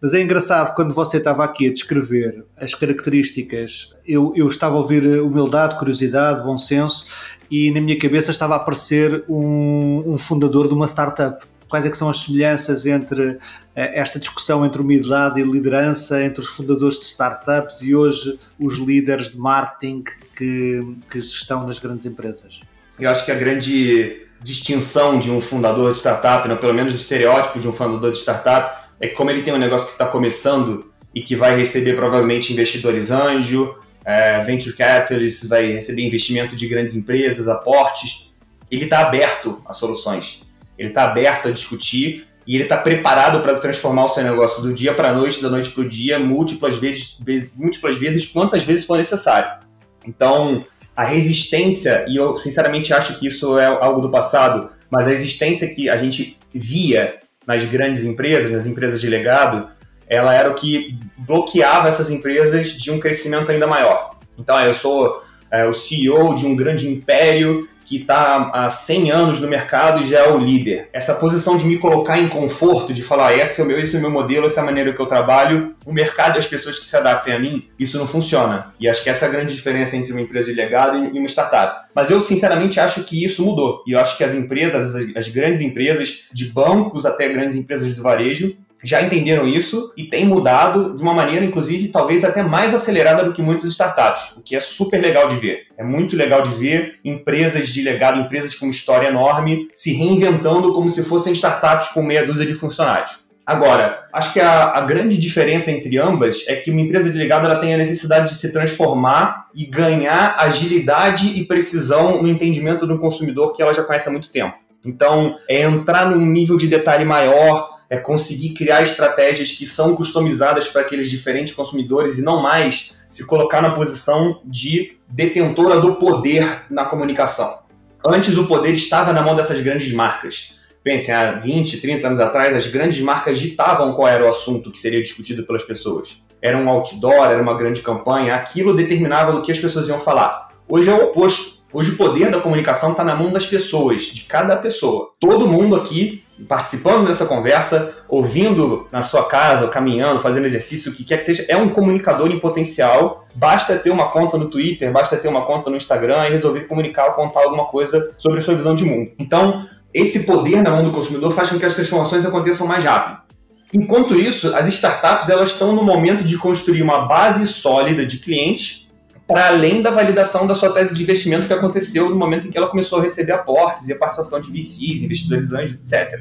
[0.00, 4.78] Mas é engraçado, quando você estava aqui a descrever as características, eu, eu estava a
[4.78, 7.04] ouvir humildade, curiosidade, bom senso,
[7.50, 11.90] e na minha cabeça estava a aparecer um, um fundador de uma startup quais é
[11.90, 13.38] que são as semelhanças entre
[13.74, 18.78] eh, esta discussão entre humildade e liderança, entre os fundadores de startups e hoje os
[18.78, 20.04] líderes de marketing
[20.36, 22.60] que, que estão nas grandes empresas?
[22.98, 26.96] Eu acho que a grande distinção de um fundador de startup, não, pelo menos o
[26.96, 30.06] estereótipo de um fundador de startup, é que como ele tem um negócio que está
[30.06, 33.74] começando e que vai receber provavelmente investidores anjo,
[34.04, 38.32] é, venture capitalists, vai receber investimento de grandes empresas, aportes,
[38.70, 40.45] ele está aberto a soluções
[40.78, 44.72] ele está aberto a discutir e ele está preparado para transformar o seu negócio do
[44.72, 47.20] dia para a noite, da noite para o dia, múltiplas vezes,
[47.56, 49.64] múltiplas vezes, quantas vezes for necessário.
[50.06, 55.10] Então, a resistência, e eu sinceramente acho que isso é algo do passado, mas a
[55.10, 59.68] resistência que a gente via nas grandes empresas, nas empresas de legado,
[60.08, 64.16] ela era o que bloqueava essas empresas de um crescimento ainda maior.
[64.38, 69.40] Então, eu sou é, o CEO de um grande império que está há 100 anos
[69.40, 70.88] no mercado e já é o líder.
[70.92, 73.98] Essa posição de me colocar em conforto, de falar, esse é o meu, esse é
[73.98, 76.80] o meu modelo, essa é a maneira que eu trabalho, o mercado e as pessoas
[76.80, 78.74] que se adaptem a mim, isso não funciona.
[78.80, 81.28] E acho que essa é a grande diferença entre uma empresa de legado e uma
[81.28, 81.86] startup.
[81.94, 83.84] Mas eu, sinceramente, acho que isso mudou.
[83.86, 87.94] E eu acho que as empresas, as, as grandes empresas, de bancos até grandes empresas
[87.94, 92.74] do varejo, já entenderam isso e tem mudado de uma maneira, inclusive, talvez até mais
[92.74, 95.66] acelerada do que muitas startups, o que é super legal de ver.
[95.76, 100.88] É muito legal de ver empresas de legado, empresas com história enorme, se reinventando como
[100.88, 103.26] se fossem startups com meia dúzia de funcionários.
[103.46, 107.46] Agora, acho que a, a, grande diferença entre ambas é que uma empresa de legado
[107.46, 112.98] ela tem a necessidade de se transformar e ganhar agilidade e precisão no entendimento do
[112.98, 114.56] consumidor que ela já conhece há muito tempo.
[114.84, 120.66] Então, é entrar num nível de detalhe maior, é conseguir criar estratégias que são customizadas
[120.68, 126.64] para aqueles diferentes consumidores e não mais se colocar na posição de detentora do poder
[126.68, 127.60] na comunicação.
[128.04, 130.54] Antes o poder estava na mão dessas grandes marcas.
[130.82, 134.78] Pensem, há 20, 30 anos atrás, as grandes marcas ditavam qual era o assunto que
[134.78, 136.22] seria discutido pelas pessoas.
[136.40, 140.50] Era um outdoor, era uma grande campanha, aquilo determinava o que as pessoas iam falar.
[140.68, 141.56] Hoje é o oposto.
[141.72, 145.10] Hoje o poder da comunicação está na mão das pessoas, de cada pessoa.
[145.18, 151.04] Todo mundo aqui participando dessa conversa, ouvindo na sua casa, caminhando, fazendo exercício, o que
[151.04, 153.26] quer que seja, é um comunicador em potencial.
[153.34, 157.06] Basta ter uma conta no Twitter, basta ter uma conta no Instagram e resolver comunicar
[157.06, 159.10] ou contar alguma coisa sobre a sua visão de mundo.
[159.18, 163.26] Então, esse poder na mão do consumidor faz com que as transformações aconteçam mais rápido.
[163.74, 168.85] Enquanto isso, as startups elas estão no momento de construir uma base sólida de clientes
[169.26, 172.56] para além da validação da sua tese de investimento que aconteceu no momento em que
[172.56, 176.20] ela começou a receber aportes e a participação de VCs, investidores anjos, etc.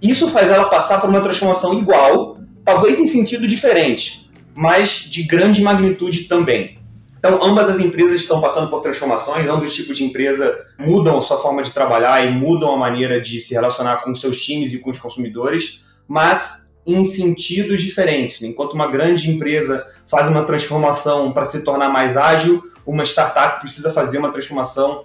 [0.00, 5.62] Isso faz ela passar por uma transformação igual, talvez em sentido diferente, mas de grande
[5.62, 6.78] magnitude também.
[7.18, 11.22] Então, ambas as empresas estão passando por transformações, ambos os tipos de empresa mudam a
[11.22, 14.80] sua forma de trabalhar e mudam a maneira de se relacionar com seus times e
[14.80, 18.42] com os consumidores, mas em sentidos diferentes.
[18.42, 23.90] Enquanto uma grande empresa faz uma transformação para se tornar mais ágil, uma startup precisa
[23.94, 25.04] fazer uma transformação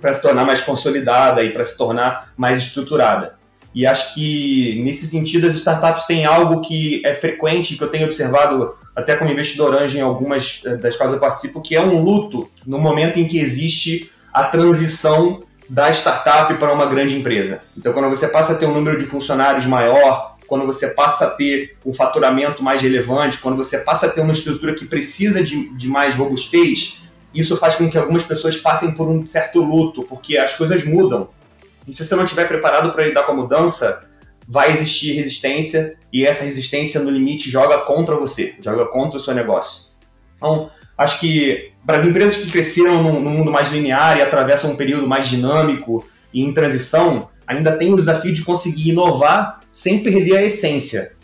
[0.00, 3.36] para se tornar mais consolidada e para se tornar mais estruturada.
[3.72, 8.06] E acho que, nesse sentido, as startups têm algo que é frequente, que eu tenho
[8.06, 12.02] observado até como investidor anjo em algumas eh, das quais eu participo, que é um
[12.02, 17.60] luto no momento em que existe a transição da startup para uma grande empresa.
[17.76, 21.30] Então, quando você passa a ter um número de funcionários maior, quando você passa a
[21.30, 25.76] ter um faturamento mais relevante, quando você passa a ter uma estrutura que precisa de,
[25.76, 27.02] de mais robustez,
[27.34, 31.28] isso faz com que algumas pessoas passem por um certo luto, porque as coisas mudam.
[31.86, 34.08] E se você não estiver preparado para lidar com a mudança,
[34.48, 39.34] vai existir resistência e essa resistência, no limite, joga contra você, joga contra o seu
[39.34, 39.88] negócio.
[40.34, 44.72] Então, acho que para as empresas que cresceram no, no mundo mais linear e atravessam
[44.72, 50.02] um período mais dinâmico e em transição, ainda tem o desafio de conseguir inovar sem
[50.02, 51.16] perder a essência.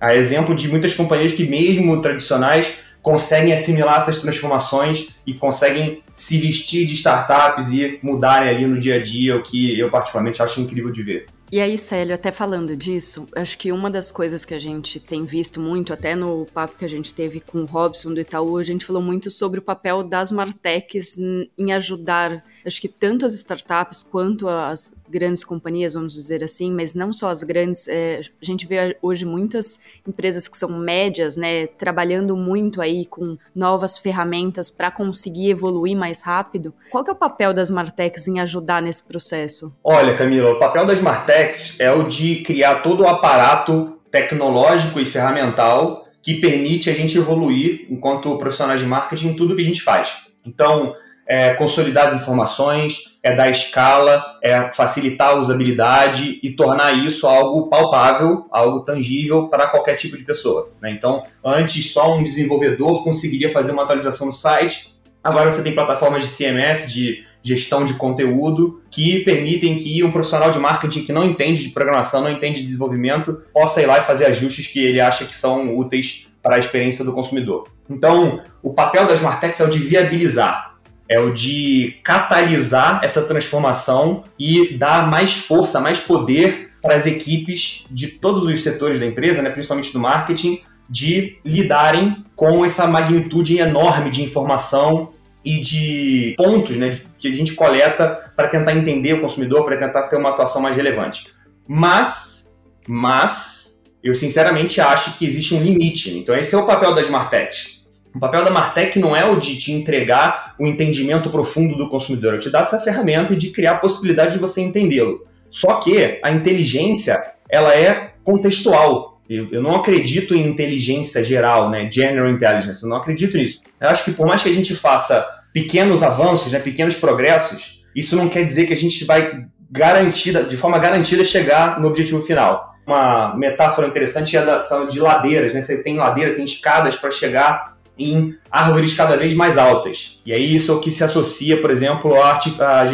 [0.00, 6.38] A exemplo de muitas companhias que, mesmo tradicionais, conseguem assimilar essas transformações e conseguem se
[6.38, 10.60] vestir de startups e mudarem ali no dia a dia, o que eu particularmente acho
[10.60, 11.26] incrível de ver.
[11.52, 15.24] E aí, Célio, até falando disso, acho que uma das coisas que a gente tem
[15.24, 18.62] visto muito, até no papo que a gente teve com o Robson do Itaú, a
[18.62, 24.02] gente falou muito sobre o papel das Martechs em ajudar Acho que tanto as startups
[24.02, 28.66] quanto as grandes companhias, vamos dizer assim, mas não só as grandes, é, a gente
[28.66, 34.90] vê hoje muitas empresas que são médias, né, trabalhando muito aí com novas ferramentas para
[34.90, 36.72] conseguir evoluir mais rápido.
[36.90, 39.72] Qual que é o papel das Martechs em ajudar nesse processo?
[39.82, 45.04] Olha, Camila, o papel das Martechs é o de criar todo o aparato tecnológico e
[45.04, 49.82] ferramental que permite a gente evoluir enquanto profissionais de marketing em tudo que a gente
[49.82, 50.26] faz.
[50.46, 50.94] Então,
[51.26, 57.68] é consolidar as informações, é dar escala, é facilitar a usabilidade e tornar isso algo
[57.68, 60.70] palpável, algo tangível para qualquer tipo de pessoa.
[60.80, 60.90] Né?
[60.90, 66.22] Então, antes só um desenvolvedor conseguiria fazer uma atualização no site, agora você tem plataformas
[66.22, 71.24] de CMS, de gestão de conteúdo, que permitem que um profissional de marketing que não
[71.24, 75.00] entende de programação, não entende de desenvolvimento, possa ir lá e fazer ajustes que ele
[75.00, 77.68] acha que são úteis para a experiência do consumidor.
[77.88, 80.73] Então, o papel das Martechs é o de viabilizar
[81.08, 87.86] é o de catalisar essa transformação e dar mais força, mais poder para as equipes
[87.90, 93.58] de todos os setores da empresa, né, principalmente do marketing, de lidarem com essa magnitude
[93.58, 95.12] enorme de informação
[95.44, 100.04] e de pontos né, que a gente coleta para tentar entender o consumidor, para tentar
[100.04, 101.26] ter uma atuação mais relevante.
[101.66, 106.16] Mas, mas, eu sinceramente acho que existe um limite.
[106.18, 107.83] Então, esse é o papel das Martech
[108.14, 112.34] o papel da Martech não é o de te entregar o entendimento profundo do consumidor,
[112.34, 115.26] é te dar essa ferramenta e de criar a possibilidade de você entendê-lo.
[115.50, 119.20] Só que a inteligência, ela é contextual.
[119.28, 121.88] Eu, não acredito em inteligência geral, né?
[121.90, 122.82] General intelligence.
[122.82, 123.60] Eu não acredito nisso.
[123.80, 128.16] Eu acho que por mais que a gente faça pequenos avanços, né, pequenos progressos, isso
[128.16, 132.74] não quer dizer que a gente vai garantida, de forma garantida chegar no objetivo final.
[132.86, 135.60] Uma metáfora interessante é da, de ladeiras, né?
[135.60, 140.20] Você tem ladeiras, tem escadas para chegar em árvores cada vez mais altas.
[140.26, 142.38] E aí isso é o que se associa, por exemplo, à,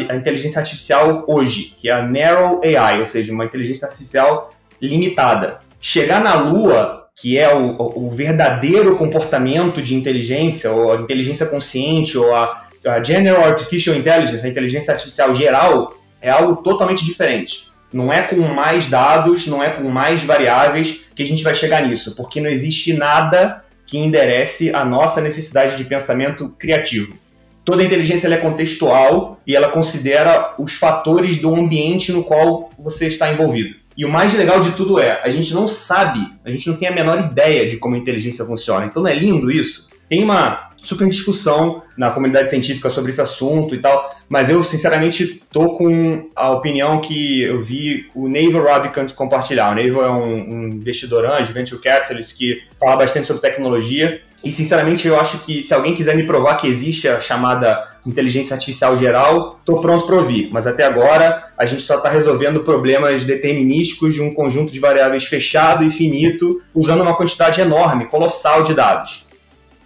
[0.08, 5.60] à inteligência artificial hoje, que é a Narrow AI, ou seja, uma inteligência artificial limitada.
[5.80, 12.16] Chegar na Lua, que é o, o verdadeiro comportamento de inteligência, ou a inteligência consciente,
[12.16, 17.70] ou a, a General Artificial Intelligence, a inteligência artificial geral, é algo totalmente diferente.
[17.92, 21.86] Não é com mais dados, não é com mais variáveis que a gente vai chegar
[21.86, 27.16] nisso, porque não existe nada que enderece a nossa necessidade de pensamento criativo.
[27.64, 33.32] Toda inteligência é contextual e ela considera os fatores do ambiente no qual você está
[33.32, 33.74] envolvido.
[33.96, 36.86] E o mais legal de tudo é, a gente não sabe, a gente não tem
[36.86, 38.86] a menor ideia de como a inteligência funciona.
[38.86, 39.90] Então não é lindo isso?
[40.08, 45.42] Tem uma super discussão na comunidade científica sobre esse assunto e tal, mas eu sinceramente
[45.52, 49.72] tô com a opinião que eu vi o Naval Ravikant compartilhar.
[49.72, 54.50] O Naval é um, um investidor anjo, venture capitalist, que fala bastante sobre tecnologia e
[54.50, 58.96] sinceramente eu acho que se alguém quiser me provar que existe a chamada inteligência artificial
[58.96, 60.48] geral, estou pronto para ouvir.
[60.50, 65.24] Mas até agora a gente só está resolvendo problemas determinísticos de um conjunto de variáveis
[65.24, 69.26] fechado e finito, usando uma quantidade enorme, colossal de dados.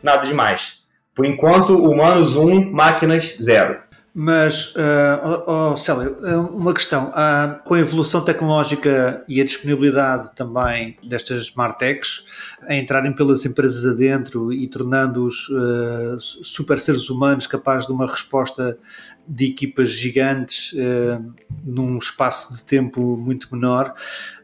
[0.00, 0.83] Nada demais.
[1.14, 3.78] Por enquanto, humanos 1, um, máquinas 0.
[4.16, 7.08] Mas, uh, oh, Célio, eh, uma questão.
[7.08, 12.22] Uh, com a evolução tecnológica e a disponibilidade também destas smart techs
[12.62, 18.78] a entrarem pelas empresas adentro e tornando-os uh, super seres humanos capazes de uma resposta
[19.26, 20.74] de equipas gigantes
[21.64, 23.94] num espaço de tempo muito menor,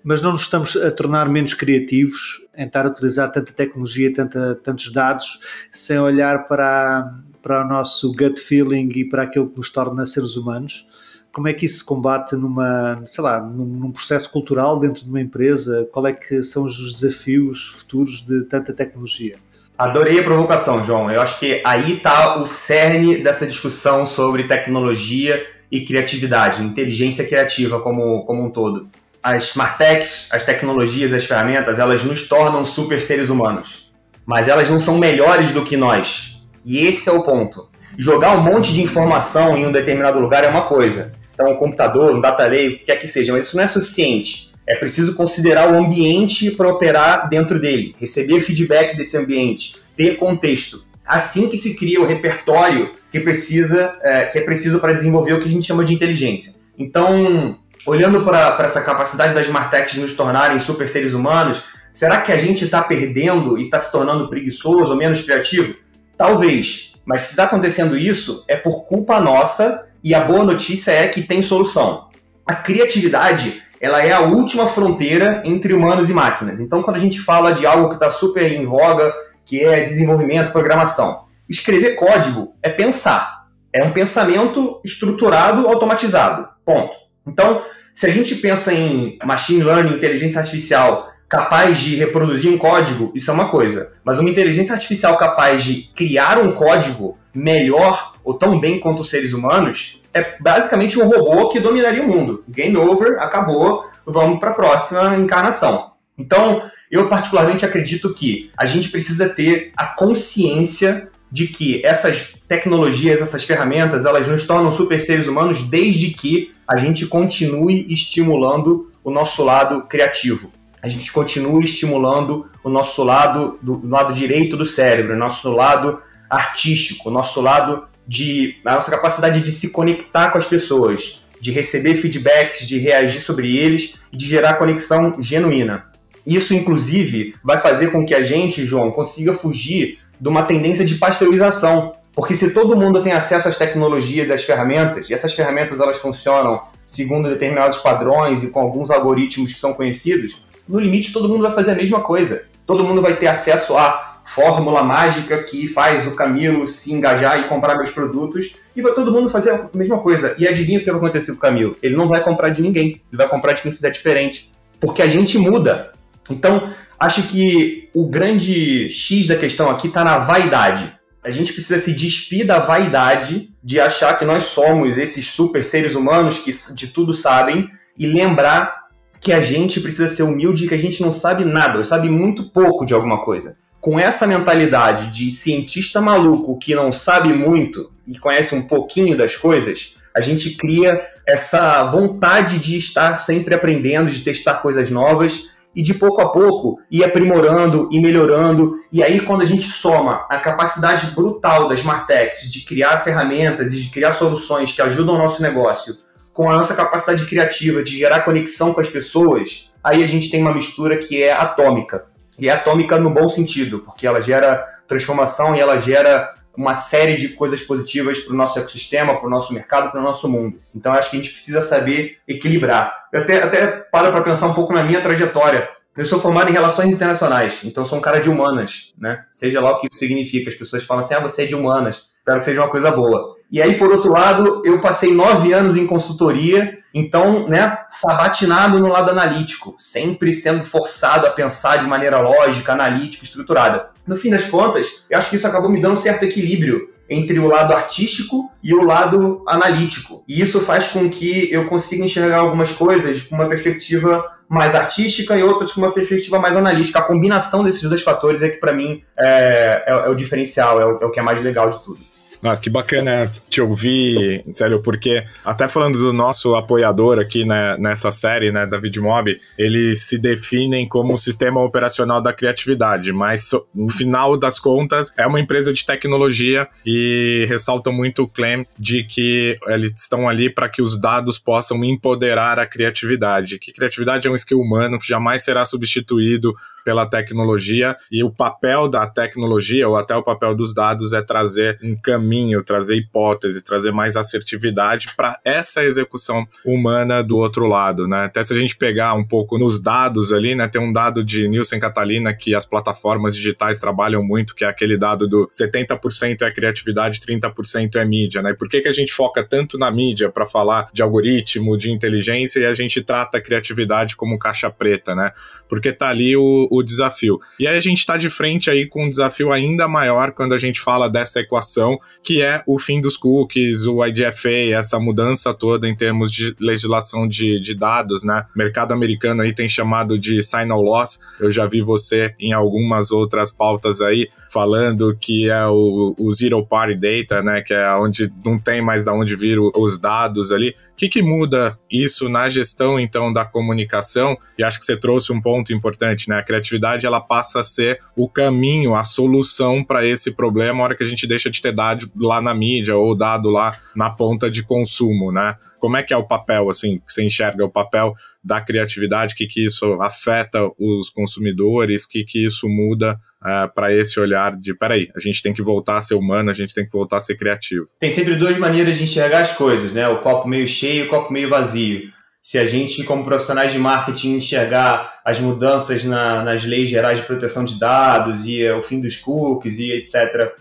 [0.03, 4.55] mas não nos estamos a tornar menos criativos em estar a utilizar tanta tecnologia, tanta,
[4.55, 5.39] tantos dados,
[5.71, 10.37] sem olhar para para o nosso gut feeling e para aquilo que nos torna seres
[10.37, 10.87] humanos.
[11.33, 15.09] Como é que isso se combate numa, sei lá, num, num processo cultural dentro de
[15.09, 15.89] uma empresa?
[15.93, 19.37] Qual é que são os desafios futuros de tanta tecnologia?
[19.79, 21.11] Adorei a provocação, João.
[21.11, 27.81] Eu acho que aí está o cerne dessa discussão sobre tecnologia e criatividade, inteligência criativa
[27.81, 28.89] como, como um todo.
[29.23, 33.91] As smart techs, as tecnologias, as ferramentas, elas nos tornam super seres humanos.
[34.27, 36.30] Mas elas não são melhores do que nós.
[36.65, 37.69] E esse é o ponto.
[37.99, 41.13] Jogar um monte de informação em um determinado lugar é uma coisa.
[41.35, 43.67] Então, um computador, um data lake, o que quer que seja, mas isso não é
[43.67, 44.51] suficiente.
[44.67, 50.85] É preciso considerar o ambiente para operar dentro dele, receber feedback desse ambiente, ter contexto.
[51.05, 55.41] Assim que se cria o repertório que precisa, é, que é preciso para desenvolver o
[55.41, 56.55] que a gente chama de inteligência.
[56.79, 62.21] Então, olhando para essa capacidade das smart techs de nos tornarem super seres humanos, será
[62.21, 65.75] que a gente está perdendo e está se tornando preguiçoso ou menos criativo?
[66.21, 66.93] Talvez.
[67.03, 71.23] Mas se está acontecendo isso, é por culpa nossa e a boa notícia é que
[71.23, 72.11] tem solução.
[72.47, 76.61] A criatividade ela é a última fronteira entre humanos e máquinas.
[76.61, 79.11] Então, quando a gente fala de algo que está super em voga,
[79.47, 83.47] que é desenvolvimento, programação, escrever código é pensar.
[83.73, 86.47] É um pensamento estruturado, automatizado.
[86.67, 86.93] Ponto.
[87.27, 87.63] Então,
[87.95, 93.31] se a gente pensa em machine learning, inteligência artificial, capaz de reproduzir um código, isso
[93.31, 93.93] é uma coisa.
[94.05, 99.09] Mas uma inteligência artificial capaz de criar um código melhor ou tão bem quanto os
[99.09, 102.43] seres humanos é basicamente um robô que dominaria o mundo.
[102.49, 105.93] Game over, acabou, vamos para a próxima encarnação.
[106.19, 113.21] Então, eu particularmente acredito que a gente precisa ter a consciência de que essas tecnologias,
[113.21, 119.13] essas ferramentas, elas nos tornam super seres humanos desde que a gente continue estimulando o
[119.13, 120.51] nosso lado criativo.
[120.83, 126.01] A gente continue estimulando o nosso lado do, lado direito do cérebro, o nosso lado
[126.29, 131.51] artístico, o nosso lado de a nossa capacidade de se conectar com as pessoas, de
[131.51, 135.85] receber feedbacks, de reagir sobre eles e de gerar conexão genuína.
[136.27, 140.97] Isso, inclusive, vai fazer com que a gente, João, consiga fugir de uma tendência de
[140.97, 141.95] pasteurização.
[142.15, 145.99] Porque se todo mundo tem acesso às tecnologias e às ferramentas, e essas ferramentas elas
[145.99, 151.43] funcionam segundo determinados padrões e com alguns algoritmos que são conhecidos, no limite todo mundo
[151.43, 152.45] vai fazer a mesma coisa.
[152.67, 157.49] Todo mundo vai ter acesso à fórmula mágica que faz o Camilo se engajar e
[157.49, 160.35] comprar meus produtos, e vai todo mundo fazer a mesma coisa.
[160.39, 161.77] E adivinha o que vai acontecer com o Camilo?
[161.83, 164.53] Ele não vai comprar de ninguém, ele vai comprar de quem fizer diferente.
[164.79, 165.93] Porque a gente muda.
[166.31, 170.93] Então, acho que o grande X da questão aqui está na vaidade.
[171.23, 175.95] A gente precisa se despir da vaidade de achar que nós somos esses super seres
[175.95, 177.69] humanos que de tudo sabem
[177.99, 178.80] e lembrar
[179.21, 182.51] que a gente precisa ser humilde e que a gente não sabe nada, sabe muito
[182.51, 183.57] pouco de alguma coisa.
[183.81, 189.37] Com essa mentalidade de cientista maluco que não sabe muito e conhece um pouquinho das
[189.37, 195.83] coisas, a gente cria essa vontade de estar sempre aprendendo, de testar coisas novas e
[195.83, 198.77] de pouco a pouco ir aprimorando e melhorando.
[198.93, 203.81] E aí, quando a gente soma a capacidade brutal das Martechs de criar ferramentas e
[203.81, 205.95] de criar soluções que ajudam o nosso negócio
[206.41, 210.41] com a nossa capacidade criativa de gerar conexão com as pessoas, aí a gente tem
[210.41, 212.07] uma mistura que é atômica.
[212.39, 217.15] E é atômica no bom sentido, porque ela gera transformação e ela gera uma série
[217.15, 220.59] de coisas positivas para o nosso ecossistema, para o nosso mercado, para o nosso mundo.
[220.75, 222.91] Então, acho que a gente precisa saber equilibrar.
[223.13, 225.69] Eu até, até paro para pensar um pouco na minha trajetória.
[225.95, 229.27] Eu sou formado em relações internacionais, então sou um cara de humanas, né?
[229.31, 230.49] Seja lá o que isso significa.
[230.49, 232.09] As pessoas falam assim, ah, você é de humanas.
[232.17, 233.37] Espero que seja uma coisa boa.
[233.51, 238.89] E aí, por outro lado, eu passei nove anos em consultoria, então, né, sabatinado no
[238.89, 243.91] lado analítico, sempre sendo forçado a pensar de maneira lógica, analítica, estruturada.
[244.07, 247.41] No fim das contas, eu acho que isso acabou me dando um certo equilíbrio entre
[247.41, 250.23] o lado artístico e o lado analítico.
[250.29, 255.37] E isso faz com que eu consiga enxergar algumas coisas com uma perspectiva mais artística
[255.37, 257.01] e outras com uma perspectiva mais analítica.
[257.01, 260.87] A combinação desses dois fatores é que, para mim, é, é, é, o diferencial, é
[260.87, 261.99] o, é o que é mais legal de tudo.
[262.43, 268.11] Nossa, que bacana te ouvir, sério, porque até falando do nosso apoiador aqui né, nessa
[268.11, 273.91] série, né, da Vidmob, eles se definem como um sistema operacional da criatividade, mas no
[273.91, 279.59] final das contas é uma empresa de tecnologia e ressaltam muito o claim de que
[279.67, 284.35] eles estão ali para que os dados possam empoderar a criatividade, que criatividade é um
[284.35, 290.15] skill humano que jamais será substituído pela tecnologia e o papel da tecnologia ou até
[290.17, 295.85] o papel dos dados é trazer um caminho, trazer hipótese, trazer mais assertividade para essa
[295.85, 298.25] execução humana do outro lado, né?
[298.25, 301.49] Até se a gente pegar um pouco nos dados ali, né, tem um dado de
[301.49, 306.51] Nielsen Catalina que as plataformas digitais trabalham muito, que é aquele dado do 70% é
[306.51, 308.51] criatividade, 30% é mídia, né?
[308.51, 311.91] E por que que a gente foca tanto na mídia para falar de algoritmo, de
[311.91, 315.33] inteligência e a gente trata a criatividade como caixa preta, né?
[315.69, 317.41] Porque tá ali o, o desafio.
[317.59, 320.59] E aí a gente está de frente aí com um desafio ainda maior quando a
[320.59, 325.89] gente fala dessa equação, que é o fim dos cookies, o IDFA, essa mudança toda
[325.89, 328.47] em termos de legislação de, de dados, né?
[328.55, 331.19] O mercado americano aí tem chamado de sign loss.
[331.41, 336.67] Eu já vi você em algumas outras pautas aí falando que é o, o zero
[336.67, 337.63] party data, né?
[337.63, 340.71] Que é onde não tem mais da onde vir os dados ali.
[340.93, 344.37] O que, que muda isso na gestão, então, da comunicação?
[344.59, 346.39] E acho que você trouxe um ponto importante, né?
[346.39, 350.97] A criatividade, ela passa a ser o caminho, a solução para esse problema, a hora
[350.97, 354.51] que a gente deixa de ter dado lá na mídia ou dado lá na ponta
[354.51, 355.57] de consumo, né?
[355.79, 359.47] Como é que é o papel, assim, que você enxerga o papel da criatividade, que,
[359.47, 364.75] que isso afeta os consumidores, que, que isso muda uh, é, para esse olhar de
[364.75, 367.21] peraí, a gente tem que voltar a ser humano, a gente tem que voltar a
[367.21, 367.87] ser criativo.
[367.99, 370.09] Tem sempre duas maneiras de enxergar as coisas, né?
[370.09, 372.11] O copo meio cheio e o copo meio vazio.
[372.43, 377.27] Se a gente, como profissionais de marketing, enxergar as mudanças na, nas leis gerais de
[377.27, 380.53] proteção de dados e o fim dos cookies e etc.,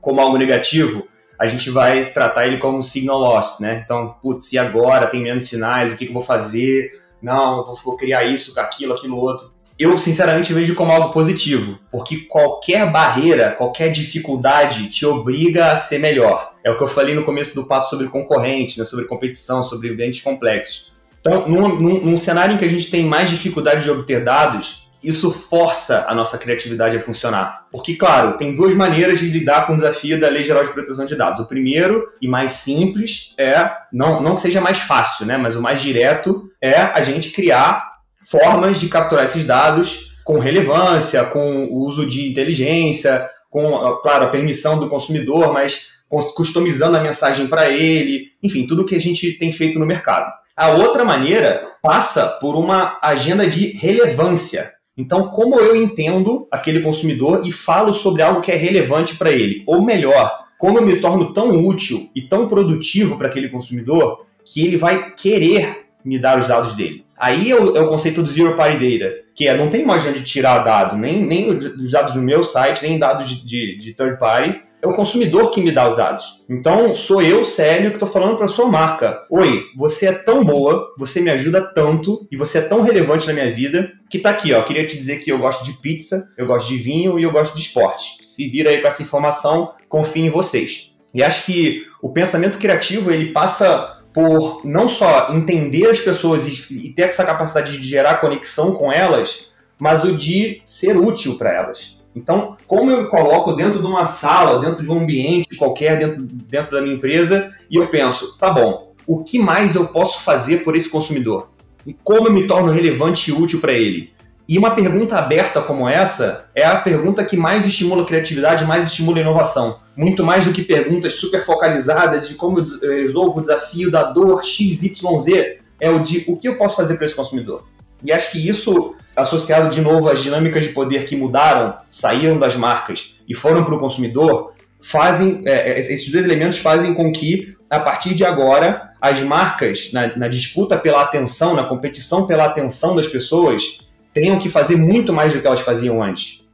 [0.00, 1.08] como algo negativo,
[1.38, 3.82] a gente vai tratar ele como signal loss, né?
[3.84, 6.92] Então, putz, e agora tem menos sinais, o que, que eu vou fazer?
[7.20, 9.53] Não, vou criar isso, aquilo, aquilo outro.
[9.78, 15.98] Eu, sinceramente, vejo como algo positivo, porque qualquer barreira, qualquer dificuldade te obriga a ser
[15.98, 16.52] melhor.
[16.62, 19.90] É o que eu falei no começo do papo sobre concorrente, né, sobre competição, sobre
[19.90, 20.92] ambientes complexos.
[21.20, 24.84] Então, num, num, num cenário em que a gente tem mais dificuldade de obter dados,
[25.02, 27.66] isso força a nossa criatividade a funcionar.
[27.70, 31.04] Porque, claro, tem duas maneiras de lidar com o desafio da Lei Geral de Proteção
[31.04, 31.40] de Dados.
[31.40, 35.62] O primeiro e mais simples é, não, não que seja mais fácil, né, mas o
[35.62, 37.93] mais direto é a gente criar
[38.30, 44.30] formas de capturar esses dados com relevância, com o uso de inteligência, com, claro, a
[44.30, 45.94] permissão do consumidor, mas
[46.34, 50.32] customizando a mensagem para ele, enfim, tudo que a gente tem feito no mercado.
[50.56, 54.70] A outra maneira passa por uma agenda de relevância.
[54.96, 59.64] Então, como eu entendo aquele consumidor e falo sobre algo que é relevante para ele?
[59.66, 64.64] Ou melhor, como eu me torno tão útil e tão produtivo para aquele consumidor que
[64.64, 67.04] ele vai querer me dar os dados dele.
[67.16, 70.06] Aí é o, é o conceito do Zero Party Data, que é não tem mais
[70.06, 73.94] onde tirar dado, nem, nem os dados do meu site, nem dados de, de, de,
[73.94, 74.76] third parties.
[74.82, 76.44] É o consumidor que me dá os dados.
[76.48, 79.22] Então, sou eu, Célio, que estou falando para sua marca.
[79.30, 83.32] Oi, você é tão boa, você me ajuda tanto e você é tão relevante na
[83.32, 84.62] minha vida que tá aqui, ó.
[84.62, 87.54] Queria te dizer que eu gosto de pizza, eu gosto de vinho e eu gosto
[87.54, 88.24] de esporte.
[88.24, 90.94] Se vira aí com essa informação, confio em vocês.
[91.14, 96.90] E acho que o pensamento criativo ele passa por não só entender as pessoas e,
[96.90, 101.98] ter essa capacidade de gerar conexão com elas, mas o de ser útil para elas.
[102.14, 106.22] Então, como eu me coloco dentro de uma sala, dentro de um ambiente qualquer, dentro,
[106.22, 110.58] dentro da minha empresa, e eu penso, tá bom, o que mais eu posso fazer
[110.58, 111.50] por esse consumidor?
[111.84, 114.13] E como eu me torno relevante e útil para ele?
[114.46, 119.20] E uma pergunta aberta como essa é a pergunta que mais estimula criatividade, mais estimula
[119.20, 119.78] inovação.
[119.96, 122.64] Muito mais do que perguntas super focalizadas de como eu
[123.06, 127.06] resolvo o desafio da dor XYZ, é o de o que eu posso fazer para
[127.06, 127.64] esse consumidor.
[128.04, 132.54] E acho que isso, associado de novo às dinâmicas de poder que mudaram, saíram das
[132.54, 137.56] marcas e foram para o consumidor, fazem é, é, esses dois elementos fazem com que,
[137.70, 142.94] a partir de agora, as marcas, na, na disputa pela atenção, na competição pela atenção
[142.94, 146.48] das pessoas, tenham que fazer muito mais do que elas faziam antes.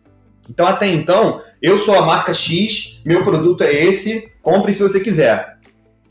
[0.49, 4.99] Então, até então, eu sou a marca X, meu produto é esse, compre se você
[4.99, 5.59] quiser.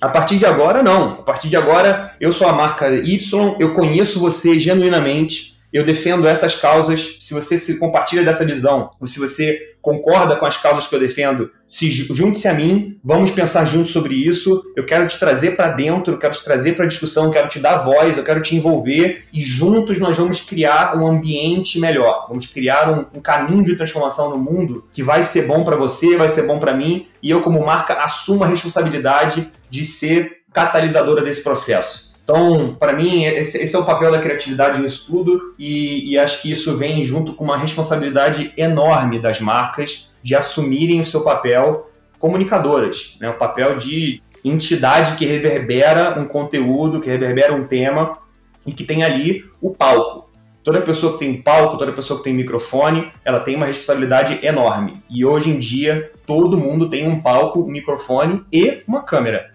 [0.02, 1.12] A partir de agora, não.
[1.12, 6.28] A partir de agora, eu sou a marca Y, eu conheço você genuinamente, eu defendo
[6.28, 7.17] essas causas.
[7.22, 10.99] Se você se compartilha dessa visão, ou se você concorda com as causas que eu
[10.99, 14.61] defendo, se junte-se a mim, vamos pensar juntos sobre isso.
[14.76, 17.47] Eu quero te trazer para dentro, eu quero te trazer para a discussão, eu quero
[17.47, 22.26] te dar voz, eu quero te envolver e juntos nós vamos criar um ambiente melhor.
[22.28, 26.17] Vamos criar um, um caminho de transformação no mundo que vai ser bom para você,
[26.17, 31.22] vai ser bom para mim e eu como marca assumo a responsabilidade de ser catalisadora
[31.22, 32.09] desse processo.
[32.30, 36.43] Então, para mim, esse, esse, é o papel da criatividade no estudo e, e acho
[36.43, 41.89] que isso vem junto com uma responsabilidade enorme das marcas de assumirem o seu papel
[42.19, 43.27] comunicadoras, né?
[43.32, 48.19] o papel de entidade que reverbera um conteúdo, que reverbera um tema
[48.63, 50.30] e que tem ali o palco.
[50.63, 55.01] Toda pessoa que tem palco, toda pessoa que tem microfone, ela tem uma responsabilidade enorme.
[55.09, 59.51] E hoje em dia, todo mundo tem um palco, um microfone e uma câmera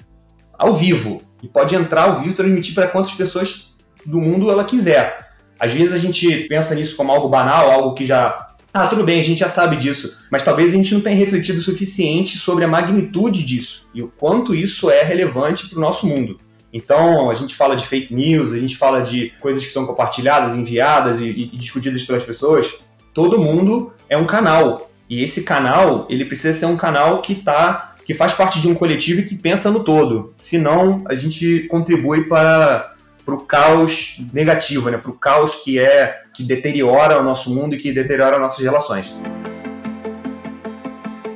[0.59, 4.65] ao vivo e pode entrar ao vivo e transmitir para quantas pessoas do mundo ela
[4.65, 5.33] quiser.
[5.61, 8.55] Às vezes a gente pensa nisso como algo banal, algo que já.
[8.73, 11.59] Ah, tudo bem, a gente já sabe disso, mas talvez a gente não tenha refletido
[11.59, 16.07] o suficiente sobre a magnitude disso e o quanto isso é relevante para o nosso
[16.07, 16.39] mundo.
[16.73, 20.57] Então, a gente fala de fake news, a gente fala de coisas que são compartilhadas,
[20.57, 22.81] enviadas e, e discutidas pelas pessoas.
[23.13, 24.91] Todo mundo é um canal.
[25.09, 28.75] E esse canal, ele precisa ser um canal que está que faz parte de um
[28.75, 30.35] coletivo e que pensa no todo.
[30.39, 32.95] Senão, a gente contribui para
[33.27, 34.99] o caos negativo, né?
[34.99, 39.17] para o caos que é que deteriora o nosso mundo e que deteriora nossas relações.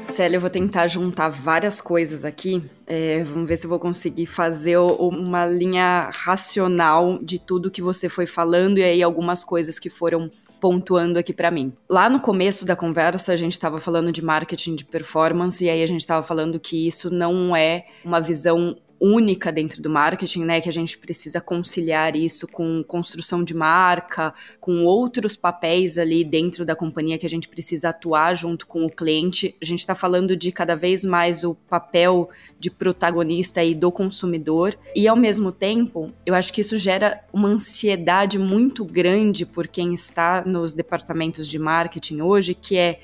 [0.02, 2.60] Célia, eu vou tentar juntar várias coisas aqui.
[2.86, 8.08] É, vamos ver se eu vou conseguir fazer uma linha racional de tudo que você
[8.08, 10.28] foi falando e aí algumas coisas que foram
[10.60, 11.72] pontuando aqui para mim.
[11.88, 15.82] Lá no começo da conversa, a gente estava falando de marketing de performance, e aí
[15.82, 20.60] a gente estava falando que isso não é uma visão única dentro do marketing, né?
[20.60, 26.64] Que a gente precisa conciliar isso com construção de marca, com outros papéis ali dentro
[26.64, 29.54] da companhia que a gente precisa atuar junto com o cliente.
[29.62, 32.28] A gente está falando de cada vez mais o papel
[32.58, 34.76] de protagonista e do consumidor.
[34.94, 39.94] E ao mesmo tempo, eu acho que isso gera uma ansiedade muito grande por quem
[39.94, 43.00] está nos departamentos de marketing hoje, que é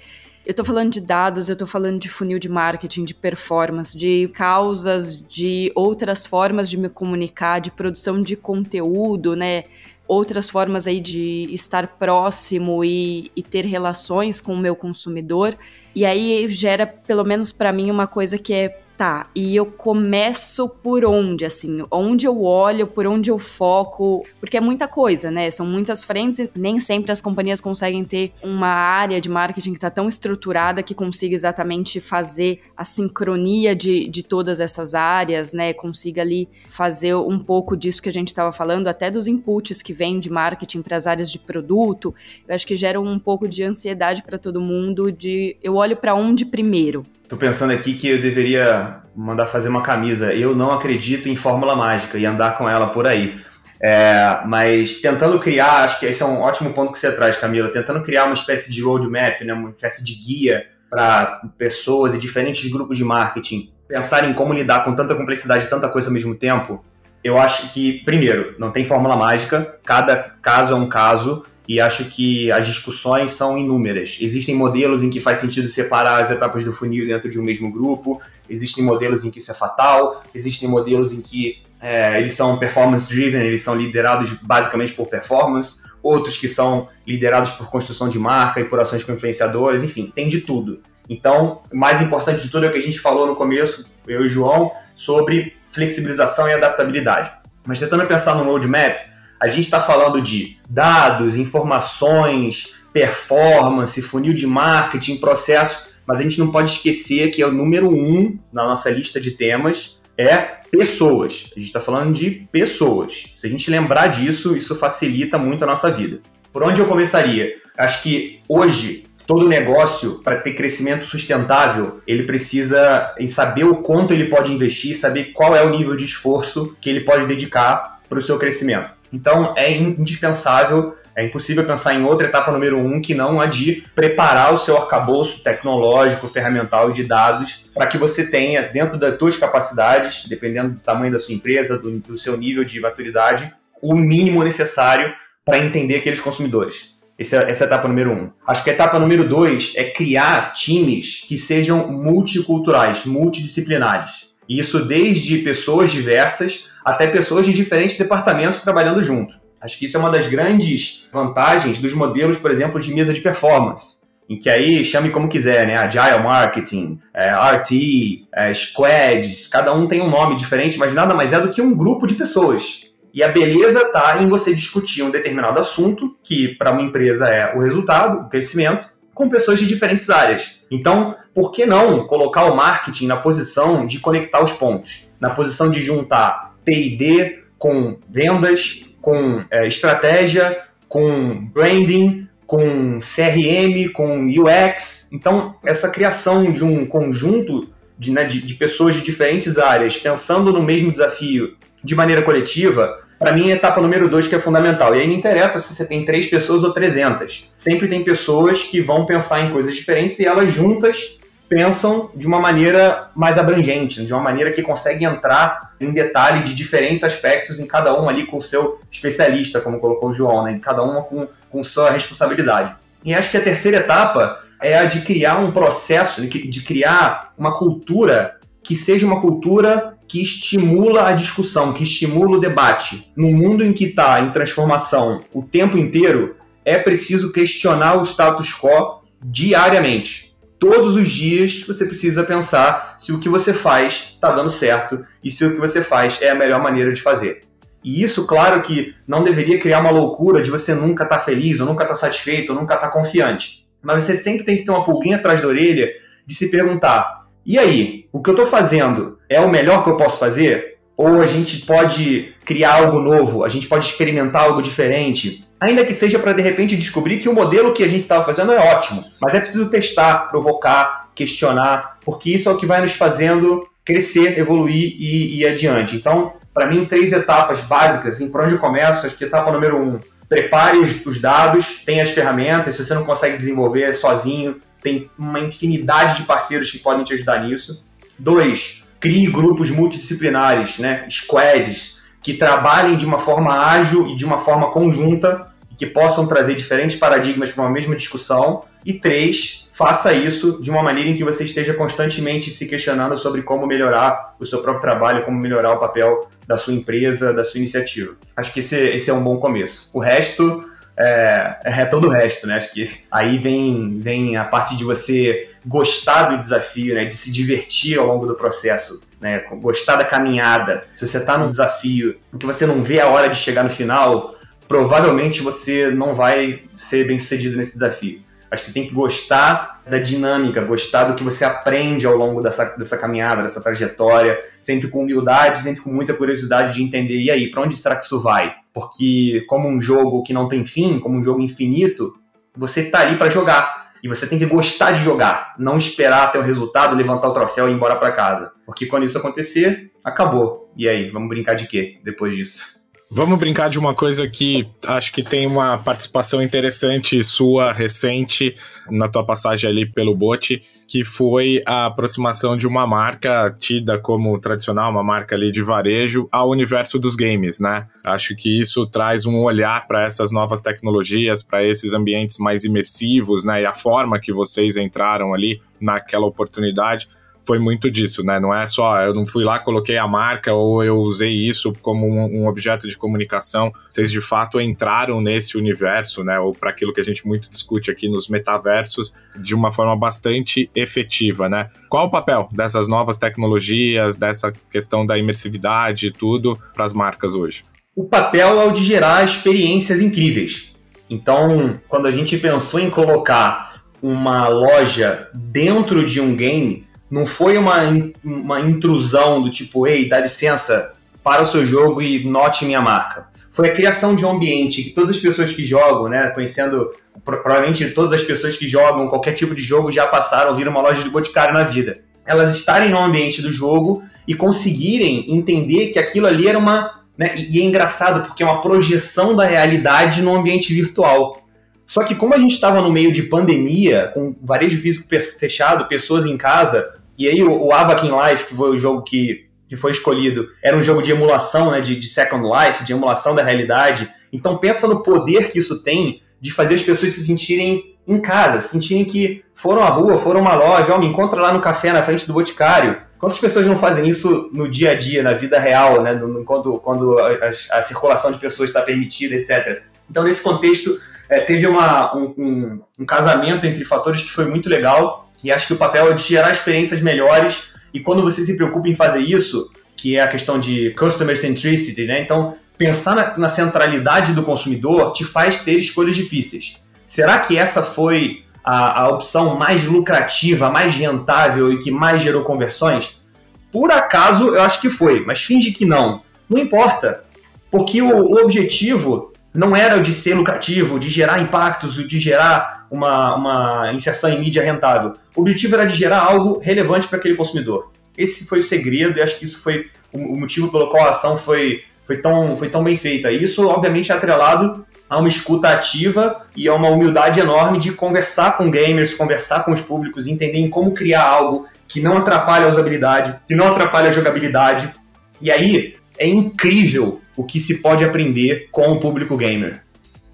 [0.47, 4.29] Eu estou falando de dados, eu estou falando de funil de marketing, de performance, de
[4.35, 9.65] causas, de outras formas de me comunicar, de produção de conteúdo, né?
[10.07, 15.57] Outras formas aí de estar próximo e, e ter relações com o meu consumidor.
[15.95, 20.69] E aí gera, pelo menos para mim, uma coisa que é Tá, e eu começo
[20.69, 21.85] por onde, assim?
[21.91, 24.25] Onde eu olho, por onde eu foco?
[24.39, 25.51] Porque é muita coisa, né?
[25.51, 29.79] São muitas frentes e nem sempre as companhias conseguem ter uma área de marketing que
[29.79, 35.73] está tão estruturada que consiga exatamente fazer a sincronia de, de todas essas áreas, né?
[35.73, 39.93] Consiga ali fazer um pouco disso que a gente estava falando, até dos inputs que
[39.93, 42.15] vêm de marketing para as áreas de produto.
[42.47, 46.15] Eu acho que gera um pouco de ansiedade para todo mundo de eu olho para
[46.15, 47.05] onde primeiro.
[47.35, 50.33] Tô pensando aqui que eu deveria mandar fazer uma camisa.
[50.33, 53.41] Eu não acredito em fórmula mágica e andar com ela por aí.
[53.83, 57.71] É, mas tentando criar, acho que esse é um ótimo ponto que você traz, Camila,
[57.71, 62.71] tentando criar uma espécie de roadmap, né, uma espécie de guia para pessoas e diferentes
[62.71, 66.37] grupos de marketing pensarem em como lidar com tanta complexidade e tanta coisa ao mesmo
[66.37, 66.85] tempo.
[67.25, 72.11] Eu acho que, primeiro, não tem fórmula mágica, cada caso é um caso, e acho
[72.11, 74.19] que as discussões são inúmeras.
[74.21, 77.71] Existem modelos em que faz sentido separar as etapas do funil dentro de um mesmo
[77.71, 82.59] grupo, existem modelos em que isso é fatal, existem modelos em que é, eles são
[82.59, 88.19] performance driven, eles são liderados basicamente por performance, outros que são liderados por construção de
[88.19, 90.81] marca e por ações com influenciadores, enfim, tem de tudo.
[91.09, 94.23] Então, o mais importante de tudo é o que a gente falou no começo, eu
[94.23, 97.31] e o João, sobre flexibilização e adaptabilidade.
[97.67, 98.99] Mas tentando pensar no roadmap,
[99.45, 106.39] a gente está falando de dados, informações, performance, funil de marketing, processos, mas a gente
[106.39, 110.39] não pode esquecer que é o número um na nossa lista de temas é
[110.71, 111.51] pessoas.
[111.55, 113.35] A gente está falando de pessoas.
[113.37, 116.21] Se a gente lembrar disso, isso facilita muito a nossa vida.
[116.51, 117.55] Por onde eu começaria?
[117.77, 124.15] Acho que hoje todo negócio para ter crescimento sustentável, ele precisa em saber o quanto
[124.15, 128.19] ele pode investir, saber qual é o nível de esforço que ele pode dedicar para
[128.19, 128.94] o seu crescimento.
[129.15, 133.85] Então é indispensável, é impossível pensar em outra etapa número um que não a de
[133.95, 139.17] preparar o seu arcabouço tecnológico, ferramental e de dados para que você tenha, dentro das
[139.17, 143.95] suas capacidades, dependendo do tamanho da sua empresa, do, do seu nível de maturidade, o
[143.95, 146.95] mínimo necessário para entender aqueles consumidores.
[147.17, 148.31] Essa, essa é a etapa número um.
[148.45, 154.34] Acho que a etapa número dois é criar times que sejam multiculturais, multidisciplinares.
[154.49, 159.35] Isso desde pessoas diversas até pessoas de diferentes departamentos trabalhando junto.
[159.61, 163.23] Acho que isso é uma das grandes vantagens dos modelos, por exemplo, de mesa de
[163.23, 165.75] performance, em que aí chame como quiser, né?
[165.77, 171.33] Agile Marketing, é, RT, é, Squads, cada um tem um nome diferente, mas nada mais
[171.33, 172.85] é do que um grupo de pessoas.
[173.15, 177.57] E a beleza está em você discutir um determinado assunto, que para uma empresa é
[177.57, 180.63] o resultado, o crescimento, com pessoas de diferentes áreas.
[180.71, 185.09] Então, por que não colocar o marketing na posição de conectar os pontos?
[185.21, 194.29] Na posição de juntar P&D com vendas, com é, estratégia, com branding, com CRM, com
[194.29, 195.11] UX.
[195.13, 197.69] Então, essa criação de um conjunto
[197.99, 203.01] de, né, de, de pessoas de diferentes áreas pensando no mesmo desafio de maneira coletiva,
[203.19, 204.95] para mim é a etapa número dois que é fundamental.
[204.95, 207.51] E aí não interessa se você tem três pessoas ou trezentas.
[207.57, 211.19] Sempre tem pessoas que vão pensar em coisas diferentes e elas juntas
[211.49, 216.55] pensam de uma maneira mais abrangente, de uma maneira que consegue entrar em detalhe de
[216.55, 220.59] diferentes aspectos em cada um ali com o seu especialista, como colocou o João, né?
[220.63, 222.75] cada uma com, com sua responsabilidade.
[223.05, 227.53] E acho que a terceira etapa é a de criar um processo, de criar uma
[227.53, 233.13] cultura que seja uma cultura que estimula a discussão, que estimula o debate.
[233.15, 238.55] No mundo em que está em transformação o tempo inteiro, é preciso questionar o status
[238.55, 240.34] quo diariamente
[240.65, 245.31] todos os dias você precisa pensar se o que você faz está dando certo e
[245.31, 247.43] se o que você faz é a melhor maneira de fazer.
[247.85, 251.61] E isso, claro que não deveria criar uma loucura de você nunca estar tá feliz,
[251.61, 253.67] ou nunca estar tá satisfeito, ou nunca estar tá confiante.
[253.83, 255.91] Mas você sempre tem que ter uma pulguinha atrás da orelha
[256.27, 259.99] de se perguntar: e aí, o que eu estou fazendo é o melhor que eu
[259.99, 260.79] posso fazer?
[260.97, 265.45] Ou a gente pode criar algo novo, a gente pode experimentar algo diferente?
[265.65, 268.53] Ainda que seja para de repente descobrir que o modelo que a gente estava fazendo
[268.53, 272.93] é ótimo, mas é preciso testar, provocar, questionar, porque isso é o que vai nos
[272.93, 275.97] fazendo crescer, evoluir e ir adiante.
[275.97, 279.83] Então, para mim, três etapas básicas, assim, por onde eu começo, acho que etapa número
[279.83, 279.99] um,
[280.29, 286.19] prepare os dados, tenha as ferramentas, se você não consegue desenvolver sozinho, tem uma infinidade
[286.19, 287.87] de parceiros que podem te ajudar nisso.
[288.19, 294.39] Dois, crie grupos multidisciplinares, né, squads, que trabalhem de uma forma ágil e de uma
[294.39, 298.65] forma conjunta que possam trazer diferentes paradigmas para uma mesma discussão.
[298.85, 303.43] E três, faça isso de uma maneira em que você esteja constantemente se questionando sobre
[303.43, 307.59] como melhorar o seu próprio trabalho, como melhorar o papel da sua empresa, da sua
[307.59, 308.15] iniciativa.
[308.37, 309.91] Acho que esse, esse é um bom começo.
[309.95, 310.65] O resto
[310.97, 312.57] é, é todo o resto, né?
[312.57, 317.05] Acho que aí vem, vem a parte de você gostar do desafio, né?
[317.05, 319.45] De se divertir ao longo do processo, né?
[319.61, 320.85] Gostar da caminhada.
[320.95, 324.37] Se você está num desafio que você não vê a hora de chegar no final,
[324.69, 328.23] provavelmente você não vai ser bem sucedido nesse desafio.
[328.51, 332.41] Acho que você tem que gostar da dinâmica, gostar do que você aprende ao longo
[332.41, 337.31] dessa, dessa caminhada, dessa trajetória, sempre com humildade, sempre com muita curiosidade de entender, e
[337.31, 338.55] aí, para onde será que isso vai?
[338.73, 342.13] Porque, como um jogo que não tem fim, como um jogo infinito,
[342.57, 343.85] você está ali para jogar.
[344.03, 347.67] E você tem que gostar de jogar, não esperar até o resultado, levantar o troféu
[347.67, 348.53] e ir embora para casa.
[348.67, 350.71] Porque quando isso acontecer, acabou.
[350.77, 352.84] E aí, vamos brincar de quê depois disso?
[353.11, 358.57] Vamos brincar de uma coisa que acho que tem uma participação interessante sua, recente,
[358.91, 364.39] na tua passagem ali pelo Bote, que foi a aproximação de uma marca tida como
[364.39, 367.87] tradicional, uma marca ali de varejo, ao universo dos games, né?
[368.05, 373.45] Acho que isso traz um olhar para essas novas tecnologias, para esses ambientes mais imersivos,
[373.45, 373.63] né?
[373.63, 377.09] E a forma que vocês entraram ali naquela oportunidade
[377.47, 378.41] foi muito disso, né?
[378.41, 382.07] Não é só eu não fui lá, coloquei a marca ou eu usei isso como
[382.07, 383.73] um, um objeto de comunicação.
[383.89, 386.39] Vocês de fato entraram nesse universo, né?
[386.39, 390.71] Ou para aquilo que a gente muito discute aqui nos metaversos de uma forma bastante
[390.75, 391.69] efetiva, né?
[391.89, 397.35] Qual o papel dessas novas tecnologias, dessa questão da imersividade e tudo para as marcas
[397.35, 397.65] hoje?
[397.95, 400.75] O papel é o de gerar experiências incríveis.
[401.09, 407.57] Então, quando a gente pensou em colocar uma loja dentro de um game, não foi
[407.57, 407.79] uma,
[408.25, 413.29] uma intrusão do tipo, ei, dá licença, para o seu jogo e note minha marca.
[413.53, 416.91] Foi a criação de um ambiente que todas as pessoas que jogam, né, conhecendo,
[417.25, 420.81] provavelmente todas as pessoas que jogam qualquer tipo de jogo já passaram a vir uma
[420.81, 422.01] loja de boticário na vida.
[422.27, 427.01] Elas estarem no ambiente do jogo e conseguirem entender que aquilo ali era uma.
[427.17, 431.41] Né, e é engraçado porque é uma projeção da realidade no ambiente virtual.
[431.87, 435.07] Só que como a gente estava no meio de pandemia, com varejo físico
[435.39, 439.47] fechado, pessoas em casa, e aí o, o Avakin Life, que foi o jogo que,
[439.69, 443.35] que foi escolhido, era um jogo de emulação, né, de, de Second Life, de emulação
[443.35, 444.09] da realidade.
[444.33, 448.61] Então pensa no poder que isso tem de fazer as pessoas se sentirem em casa,
[448.61, 451.93] sentirem que foram à rua, foram a uma loja, ó, me encontra lá no café
[451.93, 453.01] na frente do Boticário.
[453.19, 457.19] Quantas pessoas não fazem isso no dia a dia, na vida real, né, quando, quando
[457.19, 459.83] a, a, circulação de pessoas está permitida, etc.
[460.11, 461.01] Então, nesse contexto,
[461.31, 465.67] é, teve uma, um, um, um casamento entre fatores que foi muito legal e acho
[465.67, 467.75] que o papel é de gerar experiências melhores.
[467.93, 472.07] E quando você se preocupa em fazer isso, que é a questão de customer centricity,
[472.07, 472.23] né?
[472.23, 476.83] Então, pensar na, na centralidade do consumidor te faz ter escolhas difíceis.
[477.07, 482.43] Será que essa foi a, a opção mais lucrativa, mais rentável e que mais gerou
[482.43, 483.23] conversões?
[483.71, 486.23] Por acaso, eu acho que foi, mas finge que não.
[486.49, 487.25] Não importa,
[487.71, 492.84] porque o, o objetivo não era o de ser lucrativo, de gerar impactos, de gerar
[492.95, 495.15] uma, uma inserção em mídia rentável.
[495.35, 497.93] O objetivo era de gerar algo relevante para aquele consumidor.
[498.17, 501.37] Esse foi o segredo e acho que isso foi o, motivo pelo qual a ação
[501.37, 503.31] foi, foi, tão, foi tão bem feita.
[503.31, 507.93] E isso, obviamente, é atrelado a uma escuta ativa e a uma humildade enorme de
[507.93, 512.69] conversar com gamers, conversar com os públicos, entenderem como criar algo que não atrapalhe a
[512.69, 514.93] usabilidade, que não atrapalhe a jogabilidade.
[515.41, 519.84] E aí é incrível o que se pode aprender com o público gamer.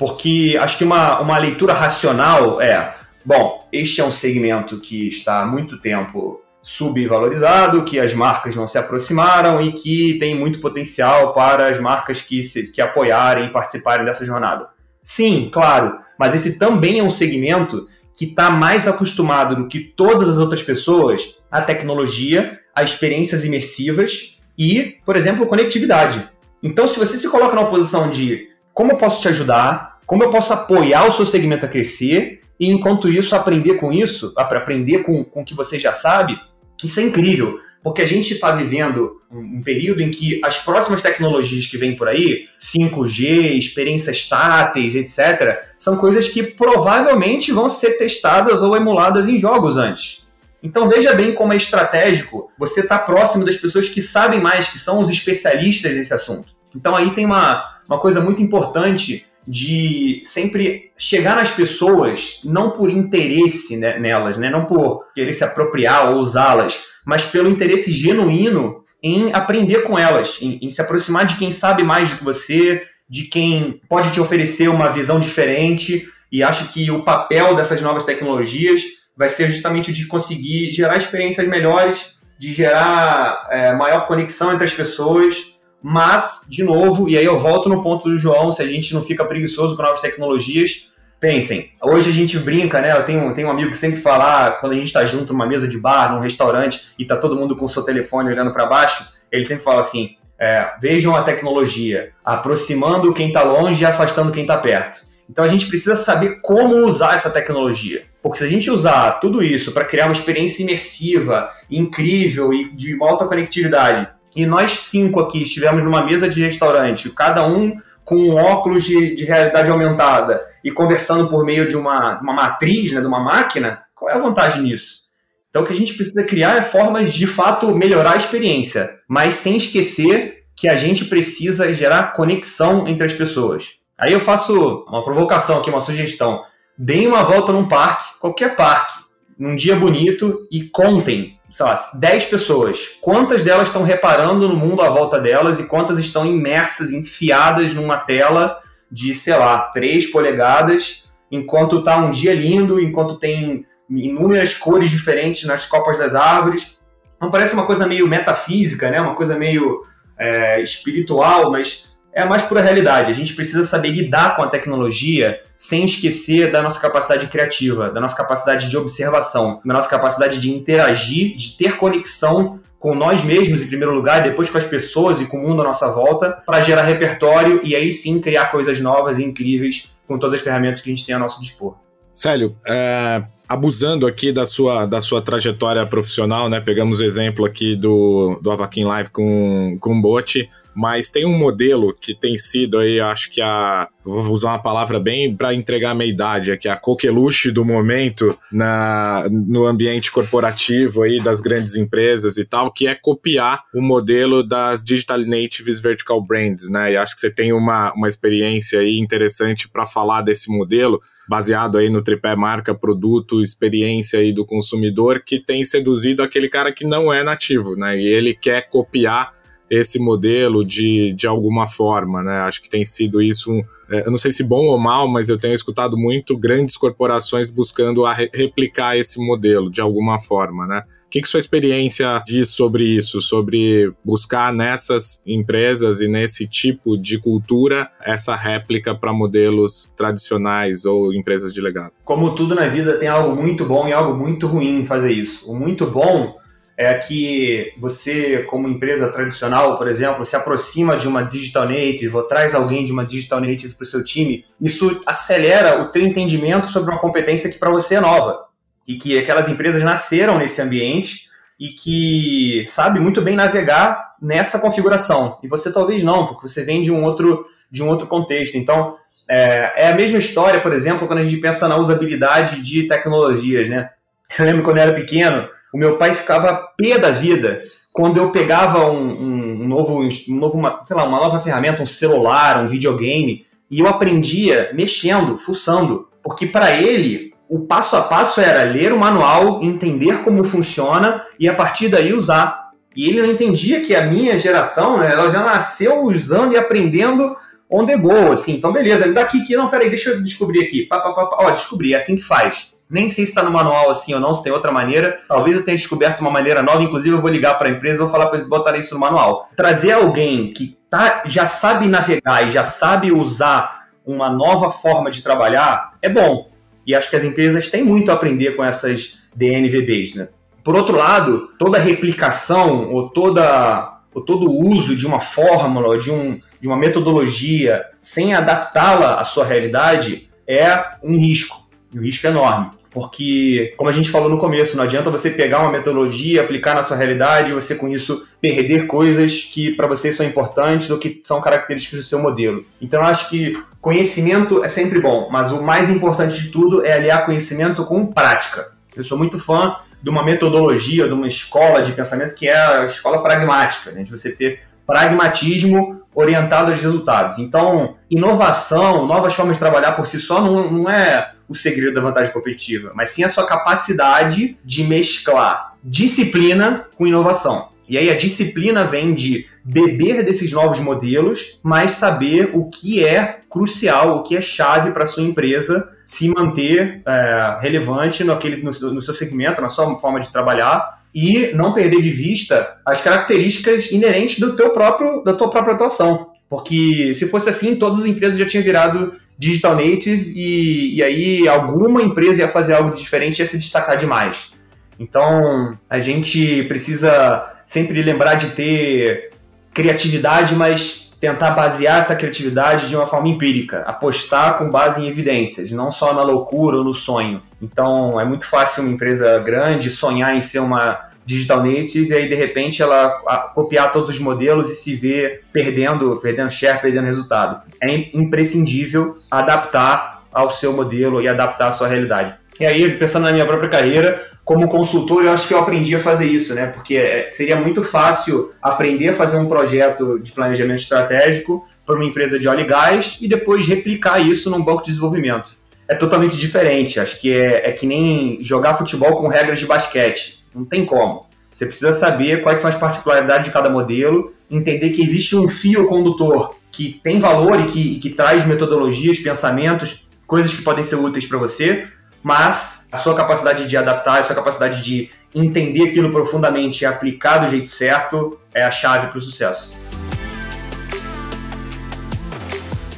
[0.01, 5.43] Porque acho que uma, uma leitura racional é: bom, este é um segmento que está
[5.43, 11.35] há muito tempo subvalorizado, que as marcas não se aproximaram e que tem muito potencial
[11.35, 14.69] para as marcas que, se, que apoiarem e participarem dessa jornada.
[15.03, 20.31] Sim, claro, mas esse também é um segmento que está mais acostumado do que todas
[20.31, 26.27] as outras pessoas à tecnologia, a experiências imersivas e, por exemplo, conectividade.
[26.63, 30.31] Então, se você se coloca numa posição de como eu posso te ajudar, como eu
[30.31, 35.25] posso apoiar o seu segmento a crescer, e enquanto isso, aprender com isso, aprender com,
[35.25, 36.37] com o que você já sabe,
[36.83, 41.67] isso é incrível, porque a gente está vivendo um, período em que as próximas tecnologias
[41.67, 48.63] que vêm por aí, 5G, experiências táteis, etc., são coisas que provavelmente vão ser testadas
[48.63, 50.27] ou emuladas em jogos antes.
[50.61, 54.71] Então veja bem como é estratégico você estar tá próximo das pessoas que sabem mais,
[54.71, 56.53] que são os especialistas nesse assunto.
[56.75, 62.89] Então aí tem uma, uma coisa muito importante de sempre chegar nas pessoas não por
[62.89, 69.33] interesse nelas, né, não por querer se apropriar ou usá-las, mas pelo interesse genuíno em
[69.33, 73.25] aprender com elas, em, em se aproximar de quem sabe mais do que você, de
[73.25, 76.07] quem pode te oferecer uma visão diferente.
[76.31, 78.83] E acho que o papel dessas novas tecnologias
[79.17, 84.73] vai ser justamente de conseguir gerar experiências melhores, de gerar é, maior conexão entre as
[84.73, 85.50] pessoas,
[85.83, 89.03] mas, de novo, e aí eu volto no ponto do João, se a gente não
[89.03, 92.93] fica preguiçoso com novas tecnologias, pensem, hoje a gente brinca, né?
[92.97, 95.47] Eu tenho, tenho um amigo que sempre fala, ah, quando a gente está junto numa
[95.47, 98.67] mesa de bar, num restaurante, e tá todo mundo com o seu telefone olhando para
[98.67, 104.33] baixo, ele sempre fala assim, é, vejam a tecnologia, aproximando quem está longe e afastando
[104.33, 105.11] quem está perto.
[105.29, 108.03] Então a gente precisa saber como usar essa tecnologia.
[108.23, 112.99] Porque se a gente usar tudo isso para criar uma experiência imersiva, incrível e de
[113.01, 118.35] alta conectividade, e nós cinco aqui estivemos numa mesa de restaurante, cada um com um
[118.35, 123.07] óculos de, de realidade aumentada e conversando por meio de uma, uma matriz, né, de
[123.07, 125.11] uma máquina, qual é a vantagem nisso?
[125.49, 129.35] Então, o que a gente precisa criar é formas de fato melhorar a experiência, mas
[129.35, 133.81] sem esquecer que a gente precisa gerar conexão entre as pessoas.
[133.99, 136.43] Aí eu faço uma provocação aqui, uma sugestão.
[136.79, 138.93] Deem uma volta num parque, qualquer parque,
[139.39, 142.79] num dia bonito e contem, sei lá, 10 pessoas.
[143.01, 147.97] Quantas delas estão reparando no mundo à volta delas e quantas estão imersas, enfiadas numa
[147.97, 154.91] tela de, sei lá, 3 polegadas, enquanto tá um dia lindo, enquanto tem inúmeras cores
[154.91, 156.79] diferentes nas copas das árvores.
[157.21, 159.01] Não parece uma coisa meio metafísica, né?
[159.01, 159.85] Uma coisa meio
[160.19, 163.11] é, espiritual, mas é a mais pura realidade.
[163.11, 168.01] A gente precisa saber lidar com a tecnologia sem esquecer da nossa capacidade criativa, da
[168.01, 173.63] nossa capacidade de observação, da nossa capacidade de interagir, de ter conexão com nós mesmos
[173.63, 176.63] em primeiro lugar, depois com as pessoas e com o mundo à nossa volta, para
[176.63, 180.91] gerar repertório e aí sim criar coisas novas e incríveis com todas as ferramentas que
[180.91, 181.77] a gente tem a nosso dispor.
[182.15, 186.59] Célio, é, abusando aqui da sua, da sua trajetória profissional, né?
[186.59, 191.37] Pegamos o exemplo aqui do, do Avakin Live com, com o Bote, mas tem um
[191.37, 193.89] modelo que tem sido aí, acho que a.
[194.03, 197.65] Vou usar uma palavra bem para entregar a meia idade, que é a coqueluche do
[197.65, 203.83] momento na, no ambiente corporativo aí das grandes empresas e tal, que é copiar o
[203.83, 206.93] modelo das Digital Natives Vertical Brands, né?
[206.93, 211.01] E acho que você tem uma, uma experiência aí interessante para falar desse modelo
[211.31, 216.73] baseado aí no tripé marca, produto, experiência aí do consumidor, que tem seduzido aquele cara
[216.73, 217.97] que não é nativo, né?
[217.97, 219.33] E ele quer copiar
[219.71, 222.41] esse modelo de, de alguma forma, né?
[222.41, 225.29] Acho que tem sido isso, um, é, eu não sei se bom ou mal, mas
[225.29, 230.67] eu tenho escutado muito grandes corporações buscando a re replicar esse modelo de alguma forma,
[230.67, 230.83] né?
[231.07, 236.97] O que, que sua experiência diz sobre isso, sobre buscar nessas empresas e nesse tipo
[236.97, 241.95] de cultura essa réplica para modelos tradicionais ou empresas de legado?
[242.05, 245.51] Como tudo na vida, tem algo muito bom e algo muito ruim em fazer isso.
[245.51, 246.40] O muito bom
[246.81, 252.23] é que você, como empresa tradicional, por exemplo, se aproxima de uma digital native ou
[252.23, 256.69] traz alguém de uma digital native para o seu time, isso acelera o teu entendimento
[256.69, 258.47] sobre uma competência que para você é nova
[258.89, 261.29] e que aquelas empresas nasceram nesse ambiente
[261.59, 265.39] e que sabe muito bem navegar nessa configuração.
[265.43, 268.57] E você talvez não, porque você vem de um outro, de um outro contexto.
[268.57, 268.97] Então,
[269.29, 273.69] é, é a mesma história, por exemplo, quando a gente pensa na usabilidade de tecnologias,
[273.69, 273.91] né?
[274.39, 277.59] Eu lembro quando eu era pequeno, o meu pai ficava pé da vida
[277.93, 281.87] quando eu pegava um, um novo, um novo uma, sei lá, uma nova ferramenta, um
[281.87, 288.41] celular, um videogame, e eu aprendia mexendo, fuçando, porque para ele o passo a passo
[288.41, 292.71] era ler o manual, entender como funciona e a partir daí usar.
[292.95, 297.37] E ele não entendia que a minha geração, né, ela já nasceu usando e aprendendo
[297.69, 298.55] on the go, assim.
[298.55, 300.87] Então, beleza, ele daqui que não, peraí, deixa eu descobrir aqui.
[300.87, 302.79] Pá, pá, pá, ó, descobri, é assim que faz.
[302.91, 305.21] Nem sei se está no manual assim ou não, se tem outra maneira.
[305.29, 308.03] Talvez eu tenha descoberto uma maneira nova, inclusive eu vou ligar para a empresa e
[308.03, 309.49] vou falar para eles botarem isso no manual.
[309.57, 315.23] Trazer alguém que tá, já sabe navegar e já sabe usar uma nova forma de
[315.23, 316.51] trabalhar é bom.
[316.87, 320.29] E acho que as empresas têm muito a aprender com essas DNVBs, né?
[320.65, 326.11] Por outro lado, toda replicação ou, toda, ou todo uso de uma fórmula ou de,
[326.11, 331.57] um, de uma metodologia sem adaptá-la à sua realidade é um risco,
[331.95, 332.71] um risco enorme.
[332.91, 336.85] Porque, como a gente falou no começo, não adianta você pegar uma metodologia, aplicar na
[336.85, 341.21] sua realidade e você com isso perder coisas que para você são importantes ou que
[341.23, 342.65] são características do seu modelo.
[342.83, 346.93] Então, eu acho que conhecimento é sempre bom, mas o mais importante de tudo é
[346.93, 348.73] aliar conhecimento com prática.
[348.97, 352.87] Eu sou muito fã de uma metodologia, de uma escola de pensamento que é a
[352.87, 354.03] escola pragmática, né?
[354.03, 357.39] de você ter pragmatismo orientado aos resultados.
[357.39, 362.01] Então, inovação, novas formas de trabalhar por si só não, não é o segredo da
[362.01, 367.71] vantagem competitiva, mas sim a sua capacidade de mesclar disciplina com inovação.
[367.89, 373.41] E aí a disciplina vem de beber desses novos modelos, mas saber o que é
[373.51, 378.71] crucial, o que é chave para sua empresa se manter é, relevante no, aquele, no,
[378.71, 383.91] no seu segmento, na sua forma de trabalhar e não perder de vista as características
[383.91, 386.30] inerentes do teu próprio, da tua própria atuação.
[386.51, 391.49] Porque se fosse assim, todas as empresas já tinham virado digital native e, e aí
[391.49, 394.53] alguma empresa ia fazer algo diferente e ia se destacar demais.
[394.99, 399.31] Então a gente precisa sempre lembrar de ter
[399.73, 405.71] criatividade, mas tentar basear essa criatividade de uma forma empírica, apostar com base em evidências,
[405.71, 407.41] não só na loucura ou no sonho.
[407.63, 412.29] Então é muito fácil uma empresa grande sonhar em ser uma digital native e aí
[412.29, 413.11] de repente ela
[413.55, 417.63] copiar todos os modelos e se ver perdendo, perdendo share, perdendo resultado.
[417.83, 422.35] É imprescindível adaptar ao seu modelo e adaptar à sua realidade.
[422.59, 426.01] E aí, pensando na minha própria carreira, como consultor, eu acho que eu aprendi a
[426.01, 426.67] fazer isso, né?
[426.67, 432.05] Porque é, seria muito fácil aprender a fazer um projeto de planejamento estratégico para uma
[432.05, 435.53] empresa de óleo e gás e depois replicar isso num banco de desenvolvimento.
[435.89, 437.01] É totalmente diferente.
[437.01, 441.27] Acho que é, é que nem jogar futebol com regras de basquete não tem como.
[441.53, 445.87] Você precisa saber quais são as particularidades de cada modelo, entender que existe um fio
[445.87, 451.27] condutor que tem valor e que, que traz metodologias, pensamentos, coisas que podem ser úteis
[451.27, 451.89] para você,
[452.23, 457.39] mas a sua capacidade de adaptar, a sua capacidade de entender aquilo profundamente e aplicar
[457.39, 459.77] do jeito certo é a chave para o sucesso.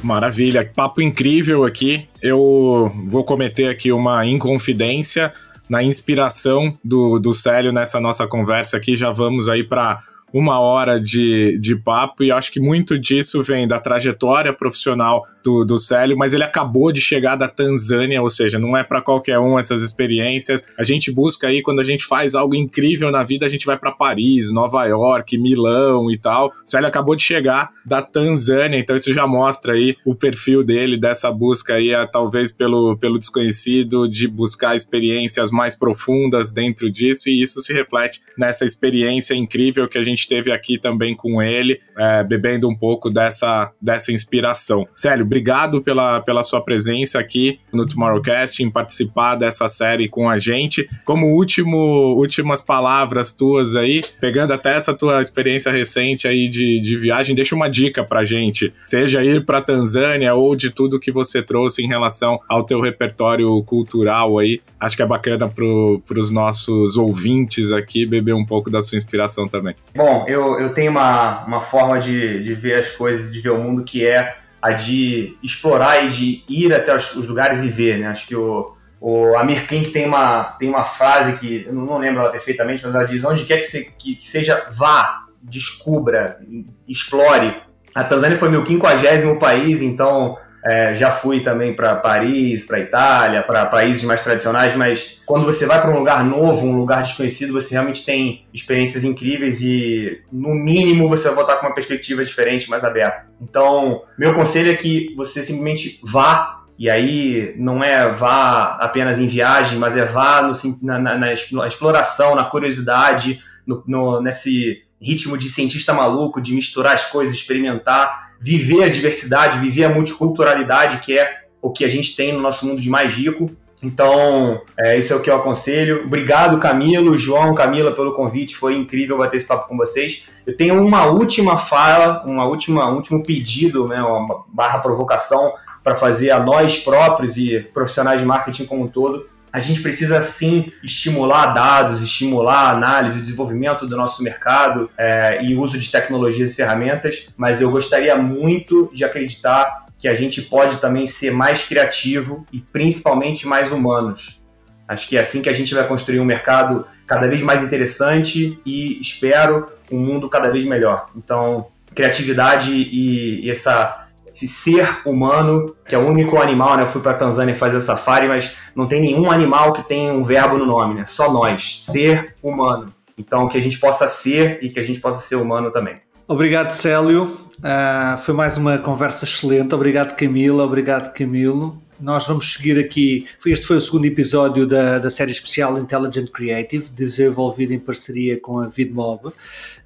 [0.01, 2.07] Maravilha, papo incrível aqui.
[2.21, 5.33] Eu vou cometer aqui uma inconfidência
[5.69, 8.97] na inspiração do, do Célio nessa nossa conversa aqui.
[8.97, 10.01] Já vamos aí para
[10.33, 15.65] uma hora de, de papo e acho que muito disso vem da trajetória profissional do,
[15.65, 19.39] do Célio, mas ele acabou de chegar da Tanzânia, ou seja, não é para qualquer
[19.39, 20.63] um essas experiências.
[20.77, 23.77] A gente busca aí, quando a gente faz algo incrível na vida, a gente vai
[23.77, 26.47] para Paris, Nova York, Milão e tal.
[26.47, 30.97] O Célio acabou de chegar da Tanzânia, então isso já mostra aí o perfil dele,
[30.97, 37.41] dessa busca aí, talvez pelo, pelo desconhecido, de buscar experiências mais profundas dentro disso, e
[37.41, 42.23] isso se reflete nessa experiência incrível que a gente teve aqui também com ele, é,
[42.23, 44.87] bebendo um pouco dessa, dessa inspiração.
[44.95, 50.37] Célio, obrigado pela, pela sua presença aqui no Tomorrowcast, em participar dessa série com a
[50.37, 50.87] gente.
[51.03, 56.97] Como último, últimas palavras tuas aí, pegando até essa tua experiência recente aí de, de
[56.97, 61.41] viagem, deixa uma dica pra gente, seja ir pra Tanzânia ou de tudo que você
[61.41, 64.61] trouxe em relação ao teu repertório cultural aí.
[64.79, 69.47] Acho que é bacana pro, pros nossos ouvintes aqui beber um pouco da sua inspiração
[69.47, 69.73] também.
[69.95, 73.57] Bom, eu, eu tenho uma, uma forma de, de ver as coisas, de ver o
[73.57, 77.99] mundo que é a de explorar e de ir até os, os lugares e ver,
[77.99, 78.07] né?
[78.07, 82.21] Acho que o, o Amir Klink tem uma, tem uma frase que eu não lembro
[82.21, 86.39] ela perfeitamente, mas ela diz: onde quer que, se, que seja, vá, descubra,
[86.87, 87.61] explore.
[87.93, 93.43] A Tanzânia foi meu quinquagésimo país, então é, já fui também para Paris, para Itália,
[93.43, 97.51] para países mais tradicionais, mas quando você vai para um lugar novo, um lugar desconhecido,
[97.51, 102.69] você realmente tem experiências incríveis e, no mínimo, você vai voltar com uma perspectiva diferente,
[102.69, 103.25] mais aberta.
[103.41, 106.61] Então, meu conselho é que você simplesmente vá.
[106.79, 111.67] E aí não é vá apenas em viagem, mas é vá no, na, na, na
[111.67, 118.32] exploração, na curiosidade, no, no, nesse ritmo de cientista maluco, de misturar as coisas, experimentar
[118.43, 122.67] viver a diversidade, viver a multiculturalidade, que é o que a gente tem no nosso
[122.67, 123.49] mundo de mais rico.
[123.81, 126.03] Então, é, isso é o que eu aconselho.
[126.05, 128.55] Obrigado, Camilo, João, Camila, pelo convite.
[128.55, 130.29] Foi incrível bater esse papo com vocês.
[130.45, 135.95] Eu tenho uma última fala, uma última, um último pedido, né, uma barra provocação para
[135.95, 140.73] fazer a nós próprios e profissionais de marketing como um todo a gente precisa sim
[140.81, 146.53] estimular dados, estimular a análise, o desenvolvimento do nosso mercado é, e uso de tecnologias
[146.53, 151.67] e ferramentas, mas eu gostaria muito de acreditar que a gente pode também ser mais
[151.67, 154.43] criativo e principalmente mais humanos.
[154.87, 158.59] Acho que é assim que a gente vai construir um mercado cada vez mais interessante
[158.65, 161.05] e espero um mundo cada vez melhor.
[161.15, 164.02] Então, criatividade e, e essa
[164.33, 166.83] esse ser humano, que é o único animal, né?
[166.83, 170.57] Eu fui para Tanzânia fazer safari, mas não tem nenhum animal que tenha um verbo
[170.57, 171.05] no nome, né?
[171.05, 172.91] Só nós, ser humano.
[173.15, 175.97] Então, que a gente possa ser e que a gente possa ser humano também.
[176.27, 177.25] Obrigado, Célio.
[177.25, 179.75] Uh, foi mais uma conversa excelente.
[179.75, 180.63] Obrigado, Camila.
[180.63, 181.79] Obrigado, Camilo.
[181.99, 183.27] Nós vamos seguir aqui.
[183.45, 188.57] Este foi o segundo episódio da, da série especial Intelligent Creative, desenvolvida em parceria com
[188.57, 189.31] a VidMob.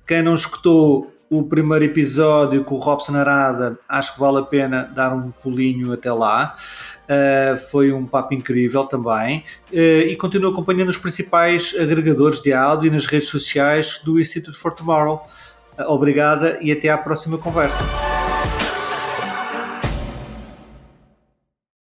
[0.07, 4.83] Quem não escutou o primeiro episódio com o Robson Arada, acho que vale a pena
[4.83, 6.55] dar um pulinho até lá.
[7.03, 9.43] Uh, foi um papo incrível também.
[9.71, 14.57] Uh, e continuo acompanhando os principais agregadores de áudio e nas redes sociais do Institute
[14.57, 15.23] for Tomorrow.
[15.77, 18.16] Uh, obrigada e até à próxima conversa.